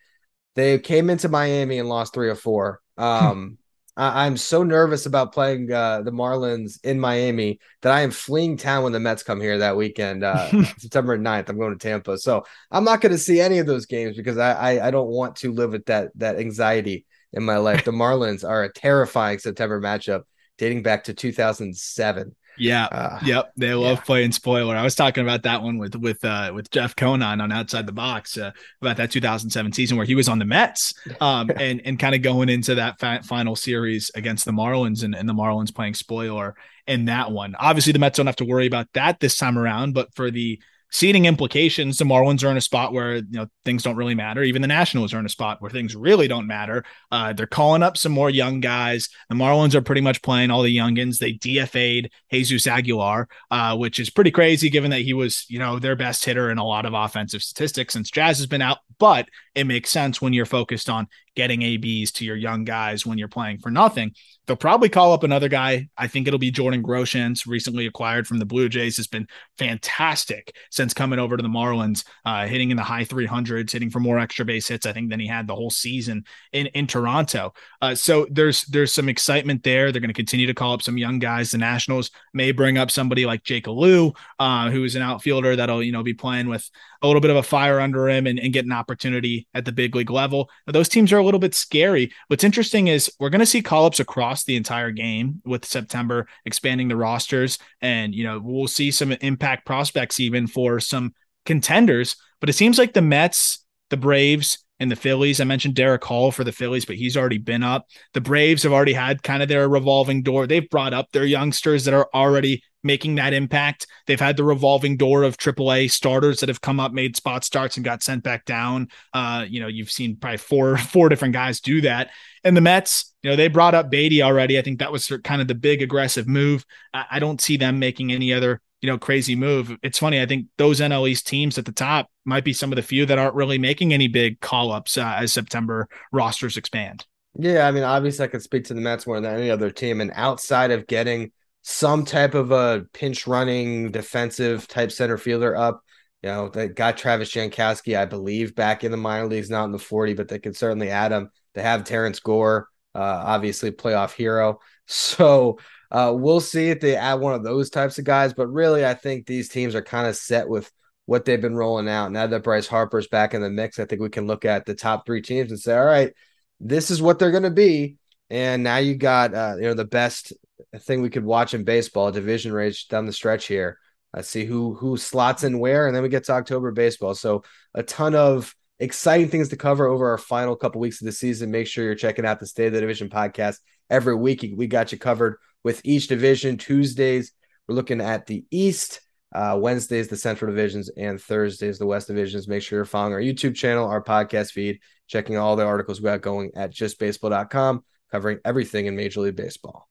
They 0.56 0.78
came 0.80 1.10
into 1.10 1.30
Miami 1.30 1.80
and 1.80 1.88
lost 1.88 2.14
three 2.14 2.28
or 2.28 2.36
four. 2.36 2.82
Um, 2.98 3.59
I- 4.00 4.28
am 4.28 4.38
so 4.38 4.64
nervous 4.64 5.06
about 5.06 5.34
playing 5.34 5.72
uh, 5.72 6.02
the 6.02 6.12
Marlins 6.12 6.80
in 6.84 7.00
Miami 7.00 7.60
that 7.82 7.92
I 7.92 8.02
am 8.02 8.12
fleeing 8.12 8.56
town 8.56 8.84
when 8.84 8.94
the 8.94 9.00
Mets 9.00 9.24
come 9.24 9.42
here 9.42 9.58
that 9.58 9.76
weekend, 9.76 10.24
uh, 10.24 10.50
September 10.78 11.18
9th. 11.18 11.50
I'm 11.50 11.58
going 11.58 11.78
to 11.78 11.78
Tampa, 11.78 12.18
so 12.18 12.46
I'm 12.72 12.84
not 12.84 13.02
going 13.02 13.12
to 13.12 13.18
see 13.18 13.42
any 13.42 13.60
of 13.60 13.68
those 13.68 13.86
games 13.86 14.16
because 14.16 14.38
I, 14.38 14.54
I 14.54 14.88
I 14.88 14.92
don't 14.92 15.10
want 15.10 15.36
to 15.38 15.52
live 15.52 15.72
with 15.72 15.86
that 15.86 16.12
that 16.16 16.40
anxiety 16.40 17.06
in 17.34 17.44
my 17.44 17.58
life. 17.58 17.84
The 17.84 17.92
Marlins 18.04 18.48
are 18.48 18.64
a 18.64 18.72
terrifying 18.72 19.40
September 19.40 19.82
matchup 19.82 20.24
dating 20.58 20.84
back 20.84 21.06
to 21.06 21.14
2007. 21.14 22.36
Yeah. 22.60 22.86
Uh, 22.86 23.20
yep. 23.24 23.52
They 23.56 23.74
love 23.74 23.98
yeah. 23.98 24.04
playing 24.04 24.32
spoiler. 24.34 24.76
I 24.76 24.84
was 24.84 24.96
talking 24.96 25.24
about 25.24 25.44
that 25.44 25.64
one 25.64 25.78
with 25.78 25.96
with 25.96 26.24
uh 26.24 26.52
with 26.54 26.70
Jeff 26.70 26.96
Conine 26.96 27.42
on 27.42 27.52
Outside 27.52 27.86
the 27.86 27.92
Box 27.92 28.38
uh, 28.38 28.52
about 28.82 28.98
that 28.98 29.12
2007 29.12 29.74
season 29.74 29.98
where 29.98 30.06
he 30.06 30.16
was 30.16 30.30
on 30.30 30.40
the 30.40 30.46
Mets 30.46 30.94
um 31.22 31.50
and 31.60 31.82
and 31.86 31.98
kind 31.98 32.14
of 32.14 32.22
going 32.22 32.50
into 32.50 32.76
that 32.76 33.00
fa- 33.00 33.22
final 33.24 33.56
series 33.56 34.12
against 34.16 34.46
the 34.46 34.52
Marlins 34.52 35.04
and, 35.04 35.16
and 35.16 35.28
the 35.28 35.34
Marlins 35.34 35.74
playing 35.74 35.94
spoiler 35.94 36.56
in 36.86 37.06
that 37.06 37.32
one. 37.32 37.56
Obviously 37.60 37.94
the 37.94 38.00
Mets 38.00 38.18
don't 38.18 38.28
have 38.28 38.36
to 38.38 38.46
worry 38.46 38.68
about 38.68 38.88
that 38.94 39.20
this 39.20 39.38
time 39.38 39.58
around, 39.58 39.94
but 39.94 40.14
for 40.16 40.30
the 40.30 40.60
seeding 40.92 41.26
implications, 41.26 41.98
the 41.98 42.06
Marlins 42.06 42.44
are 42.44 42.52
in 42.52 42.58
a 42.58 42.62
spot 42.62 42.94
where 42.94 43.16
you 43.16 43.26
know 43.32 43.48
things 43.66 43.84
don't 43.84 43.96
really 43.96 44.16
matter. 44.16 44.44
Even 44.44 44.62
the 44.62 44.68
Nationals 44.68 45.14
are 45.14 45.20
in 45.20 45.26
a 45.26 45.30
spot 45.30 45.62
where 45.62 45.72
things 45.72 45.96
really 45.96 46.28
don't 46.28 46.48
matter. 46.48 46.84
Uh, 47.12 47.34
they're 47.34 47.48
calling 47.48 47.84
up 47.84 47.98
some 47.98 48.12
more 48.12 48.30
young 48.30 48.60
guys. 48.60 49.10
The 49.30 49.36
Marlins 49.36 49.76
are 49.76 49.82
pretty 49.82 50.02
much 50.02 50.22
playing 50.22 50.52
all 50.52 50.64
the 50.64 50.76
youngins. 50.76 51.20
They 51.20 51.34
DFA'd 51.34 52.12
Jesus 52.32 52.68
Aguilar, 52.68 53.28
uh, 53.52 53.78
which 53.78 54.00
is 54.00 54.10
pretty 54.10 54.32
crazy 54.32 54.70
given 54.70 54.92
that 54.92 55.02
he 55.02 55.14
was 55.14 55.46
you 55.50 55.60
know 55.60 55.80
their 55.80 55.96
best 55.96 56.26
hitter 56.26 56.50
in 56.52 56.58
a 56.58 56.66
lot 56.66 56.86
of 56.86 56.94
offensive 56.94 57.42
statistics 57.42 57.94
since 57.94 58.10
Jazz 58.10 58.38
has 58.38 58.48
been 58.48 58.62
out. 58.62 58.80
But 58.98 59.30
it 59.56 59.66
makes 59.66 59.90
sense 59.90 60.22
when 60.22 60.34
you're 60.34 60.46
focused 60.46 60.90
on 60.90 61.08
getting 61.36 61.62
ABs 61.62 62.12
to 62.12 62.26
your 62.26 62.36
young 62.36 62.66
guys 62.66 63.06
when 63.06 63.18
you're 63.18 63.30
playing 63.30 63.60
for 63.60 63.72
nothing. 63.72 64.14
They'll 64.46 64.58
probably 64.58 64.90
call 64.90 65.14
up 65.14 65.24
another 65.24 65.48
guy. 65.48 65.88
I 65.98 66.08
think 66.08 66.28
it'll 66.28 66.40
be 66.40 66.52
Jordan 66.52 66.84
Groshans, 66.84 67.48
recently 67.48 67.86
acquired 67.86 68.28
from 68.28 68.40
the 68.40 68.46
Blue 68.46 68.68
Jays, 68.68 68.98
has 68.98 69.08
been 69.08 69.28
fantastic 69.58 70.56
since 70.72 70.94
coming 70.94 71.20
over 71.20 71.38
to 71.38 71.44
the 71.44 71.48
Marlins, 71.48 72.04
uh, 72.26 72.48
hitting 72.48 72.72
in 72.72 72.78
the 72.78 72.84
high 72.84 73.06
300s, 73.06 73.72
hitting 73.72 73.90
for 73.90 74.00
more 74.00 74.20
extra 74.20 74.44
base 74.44 74.68
hits, 74.68 74.86
I 74.86 74.92
think, 74.92 75.12
than 75.12 75.20
he 75.20 75.28
had 75.28 75.48
the 75.48 75.56
whole 75.56 75.70
season 75.70 76.26
in, 76.52 76.66
in 76.68 76.88
Toronto. 76.88 77.54
Uh, 77.82 77.96
so 77.96 78.28
there's 78.30 78.64
there's 78.64 78.92
some 78.92 79.08
excitement 79.08 79.64
there. 79.64 79.92
They're 79.92 80.02
going 80.02 80.10
to 80.10 80.14
continue 80.14 80.48
to 80.48 80.54
call 80.54 80.74
up 80.74 80.82
some 80.82 80.98
young 80.98 81.20
guys. 81.20 81.52
The 81.52 81.58
Nationals 81.60 82.12
may 82.34 82.52
bring 82.52 82.78
up 82.78 82.92
somebody 82.92 83.26
like 83.26 83.44
Jake 83.44 83.68
Alu, 83.68 84.12
uh, 84.40 84.72
who 84.72 84.84
is 84.84 84.96
an 84.96 85.04
outfielder 85.04 85.56
that'll 85.56 85.84
you 85.84 85.92
know 85.92 86.04
be 86.04 86.14
playing 86.14 86.50
with 86.50 86.70
a 87.02 87.08
little 87.08 87.22
bit 87.22 87.32
of 87.32 87.38
a 87.38 87.44
fire 87.44 87.80
under 87.80 88.10
him 88.10 88.28
and, 88.28 88.40
and 88.40 88.52
get 88.52 88.66
an 88.66 88.72
opportunity 88.72 89.39
at 89.54 89.66
the 89.66 89.72
big 89.72 89.96
league 89.96 90.10
level. 90.10 90.50
Those 90.68 90.90
teams 90.90 91.12
are 91.12 91.18
a 91.18 91.24
little 91.24 91.40
bit 91.40 91.56
scary. 91.56 92.12
What's 92.28 92.44
interesting 92.44 92.88
is 92.88 93.12
we're 93.20 93.30
going 93.30 93.40
to 93.40 93.46
see 93.46 93.62
call 93.62 93.86
ups 93.86 94.00
across 94.00 94.44
the 94.44 94.56
entire 94.56 94.92
game 94.92 95.42
with 95.46 95.66
September 95.66 96.28
expanding 96.46 96.88
the 96.88 96.96
rosters. 96.96 97.58
And, 97.82 98.14
you 98.14 98.24
know, 98.24 98.40
we'll 98.44 98.68
see 98.68 98.92
some 98.92 99.12
impact 99.12 99.66
prospects 99.66 100.20
even 100.20 100.48
for 100.48 100.80
some 100.80 101.14
contenders. 101.46 102.16
But 102.40 102.50
it 102.50 102.54
seems 102.54 102.78
like 102.78 102.94
the 102.94 103.02
Mets, 103.02 103.66
the 103.90 103.98
Braves, 103.98 104.64
and 104.80 104.90
the 104.90 104.96
Phillies. 104.96 105.42
I 105.42 105.44
mentioned 105.44 105.76
Darick 105.76 106.04
Hall 106.04 106.32
for 106.32 106.44
the 106.44 106.52
Phillies, 106.52 106.86
but 106.86 106.96
he's 106.96 107.18
already 107.18 107.38
been 107.38 107.64
up. 107.64 107.88
The 108.14 108.22
Braves 108.22 108.64
have 108.64 108.72
already 108.72 108.94
had 108.94 109.24
kind 109.24 109.44
of 109.44 109.50
their 109.50 109.68
revolving 109.68 110.24
door. 110.24 110.48
They've 110.48 110.70
brought 110.70 110.94
up 110.94 111.12
their 111.12 111.26
youngsters 111.26 111.86
that 111.86 111.94
are 111.94 112.10
already 112.14 112.64
making 112.84 113.16
that 113.16 113.34
impact. 113.34 113.88
They've 114.08 114.20
had 114.20 114.38
the 114.38 114.44
revolving 114.44 114.98
door 114.98 115.24
of 115.24 115.38
AAA 115.38 115.92
starters 115.92 116.40
that 116.40 116.50
have 116.50 116.62
come 116.62 116.80
up, 116.80 116.94
made 116.94 117.16
spot 117.16 117.44
starts, 117.44 117.78
and 117.78 117.84
got 117.84 118.04
sent 118.04 118.24
back 118.24 118.46
down. 118.46 118.88
Uh, 119.14 119.46
you 119.48 119.60
know, 119.60 119.68
you've 119.68 119.92
seen 119.92 120.16
probably 120.16 120.38
four 120.38 120.78
four 120.78 121.10
different 121.10 121.34
guys 121.34 121.60
do 121.60 121.82
that. 121.82 122.10
And 122.44 122.56
the 122.56 122.62
Mets, 122.62 123.14
you 123.22 123.30
know, 123.30 123.36
they 123.36 123.48
brought 123.48 123.76
up 123.76 123.90
Baty 123.90 124.22
already. 124.22 124.58
I 124.58 124.62
think 124.62 124.80
that 124.80 124.92
was 124.92 125.12
kind 125.24 125.42
of 125.42 125.48
the 125.48 125.56
big 125.56 125.82
aggressive 125.82 126.28
move. 126.28 126.66
I, 126.94 127.06
I 127.12 127.20
don't 127.20 127.42
see 127.42 127.58
them 127.58 127.80
making 127.80 128.12
any 128.12 128.34
other 128.34 128.62
you 128.82 128.88
know 128.88 128.98
crazy 128.98 129.36
move. 129.36 129.76
It's 129.84 130.00
funny. 130.00 130.22
I 130.22 130.26
think 130.26 130.48
those 130.58 130.80
NL 130.80 131.10
East 131.10 131.28
teams 131.28 131.58
at 131.58 131.66
the 131.66 131.72
top 131.72 132.10
might 132.26 132.44
be 132.44 132.54
some 132.54 132.72
of 132.72 132.76
the 132.76 132.82
few 132.82 133.06
that 133.06 133.18
aren't 133.18 133.36
really 133.36 133.58
making 133.58 133.94
any 133.94 134.08
big 134.08 134.40
call 134.40 134.72
ups 134.72 134.98
uh, 134.98 135.16
as 135.18 135.34
September 135.34 135.88
rosters 136.12 136.58
expand. 136.58 137.06
Yeah, 137.38 137.68
I 137.68 137.72
mean, 137.72 137.84
obviously, 137.84 138.26
I 138.26 138.28
could 138.28 138.42
speak 138.42 138.66
to 138.66 138.74
the 138.74 138.82
Mets 138.82 139.06
more 139.06 139.20
than 139.22 139.34
any 139.34 139.50
other 139.50 139.70
team, 139.70 140.02
and 140.02 140.12
outside 140.16 140.72
of 140.72 140.88
getting 140.88 141.32
some 141.62 142.06
type 142.06 142.34
of 142.34 142.52
a 142.52 142.86
pinch 142.94 143.28
running 143.28 143.92
defensive 143.92 144.68
type 144.68 144.92
center 144.92 145.18
fielder 145.18 145.56
up. 145.56 145.82
You 146.24 146.30
know, 146.30 146.50
they 146.50 146.68
got 146.68 146.98
Travis 146.98 147.32
Jankowski, 147.32 147.98
I 147.98 148.06
believe, 148.06 148.56
back 148.56 148.84
in 148.84 148.92
the 148.92 148.98
minor 148.98 149.28
leagues, 149.28 149.50
not 149.50 149.66
in 149.66 149.72
the 149.72 149.80
40, 149.80 150.14
but 150.16 150.28
they 150.28 150.40
could 150.40 150.56
certainly 150.56 150.90
add 150.90 151.12
him. 151.12 151.30
They 151.54 151.62
have 151.62 151.86
Terrence 151.86 152.20
Gore, 152.20 152.68
uh, 152.96 153.00
obviously 153.00 153.72
playoff 153.72 154.14
hero. 154.14 154.60
So 154.92 155.60
uh, 155.92 156.12
we'll 156.16 156.40
see 156.40 156.72
if 156.72 156.80
they 156.80 156.96
add 156.96 157.20
one 157.20 157.36
of 157.36 157.44
those 157.44 157.70
types 157.70 158.00
of 158.00 158.06
guys. 158.06 158.34
But 158.34 158.48
really, 158.48 158.84
I 158.84 158.96
think 158.96 159.28
these 159.28 159.48
teams 159.48 159.76
are 159.76 159.84
kind 159.84 160.08
of 160.08 160.16
set 160.16 160.50
with 160.50 160.72
what 161.06 161.26
they've 161.26 161.40
been 161.40 161.56
rolling 161.56 161.88
out. 161.88 162.12
Now 162.12 162.26
that 162.26 162.44
Bryce 162.44 162.66
Harper's 162.66 163.08
back 163.08 163.36
in 163.36 163.42
the 163.44 163.52
mix, 163.52 163.78
I 163.78 163.86
think 163.86 164.02
we 164.02 164.10
can 164.10 164.26
look 164.26 164.46
at 164.46 164.66
the 164.66 164.74
top 164.74 165.06
three 165.06 165.22
teams 165.22 165.52
and 165.52 165.60
say, 165.60 165.78
all 165.78 165.86
right, 165.86 166.12
this 166.60 166.90
is 166.90 167.04
what 167.04 167.20
they're 167.20 167.30
going 167.30 167.44
to 167.44 167.52
be. 167.52 167.98
And 168.30 168.64
now 168.64 168.78
you 168.78 168.96
got 168.96 169.34
uh, 169.34 169.56
you 169.58 169.64
know 169.64 169.74
the 169.74 169.86
best 169.86 170.34
thing 170.78 171.02
we 171.02 171.10
could 171.10 171.26
watch 171.26 171.54
in 171.54 171.64
baseball, 171.64 172.12
division 172.12 172.54
race 172.54 172.86
down 172.86 173.06
the 173.06 173.14
stretch 173.14 173.48
here. 173.48 173.80
Let's 174.14 174.28
see 174.28 174.46
who 174.46 174.76
who 174.76 174.98
slots 174.98 175.44
in 175.44 175.60
where, 175.60 175.88
and 175.88 175.96
then 175.96 176.04
we 176.04 176.10
get 176.10 176.26
to 176.26 176.34
October 176.34 176.72
baseball. 176.72 177.16
So 177.16 177.44
a 177.74 177.84
ton 177.84 178.16
of 178.16 178.54
exciting 178.80 179.30
things 179.30 179.50
to 179.50 179.58
cover 179.58 179.88
over 179.88 180.10
our 180.10 180.18
final 180.18 180.56
couple 180.56 180.82
weeks 180.82 181.02
of 181.02 181.06
the 181.06 181.12
season. 181.12 181.52
Make 181.52 181.68
sure 181.68 181.84
you're 181.84 181.96
checking 181.96 182.26
out 182.26 182.40
the 182.40 182.48
State 182.48 182.68
of 182.68 182.74
the 182.74 182.82
Division 182.82 183.10
podcast 183.10 183.58
every 183.90 184.16
week. 184.16 184.46
We 184.56 184.68
got 184.68 184.92
you 184.92 184.98
covered 184.98 185.38
with 185.64 185.82
each 185.84 186.08
division. 186.08 186.58
Tuesdays 186.58 187.32
we're 187.68 187.76
looking 187.76 188.02
at 188.02 188.26
the 188.26 188.46
East. 188.52 189.02
Uh, 189.32 189.56
Wednesdays 189.62 190.08
the 190.08 190.18
Central 190.18 190.50
divisions, 190.50 190.90
and 190.90 191.22
Thursdays 191.22 191.78
the 191.78 191.86
West 191.86 192.08
divisions. 192.08 192.48
Make 192.48 192.64
sure 192.64 192.80
you're 192.80 192.86
following 192.86 193.14
our 193.14 193.22
YouTube 193.22 193.56
channel, 193.56 193.88
our 193.88 194.04
podcast 194.04 194.54
feed, 194.54 194.80
checking 195.06 195.38
all 195.38 195.56
the 195.56 195.66
articles 195.66 196.02
we 196.02 196.06
got 196.06 196.22
going 196.22 196.50
at 196.56 196.72
justbaseball.com, 196.74 197.84
covering 198.10 198.40
everything 198.44 198.88
in 198.88 198.96
Major 198.96 199.22
League 199.22 199.36
Baseball. 199.36 199.89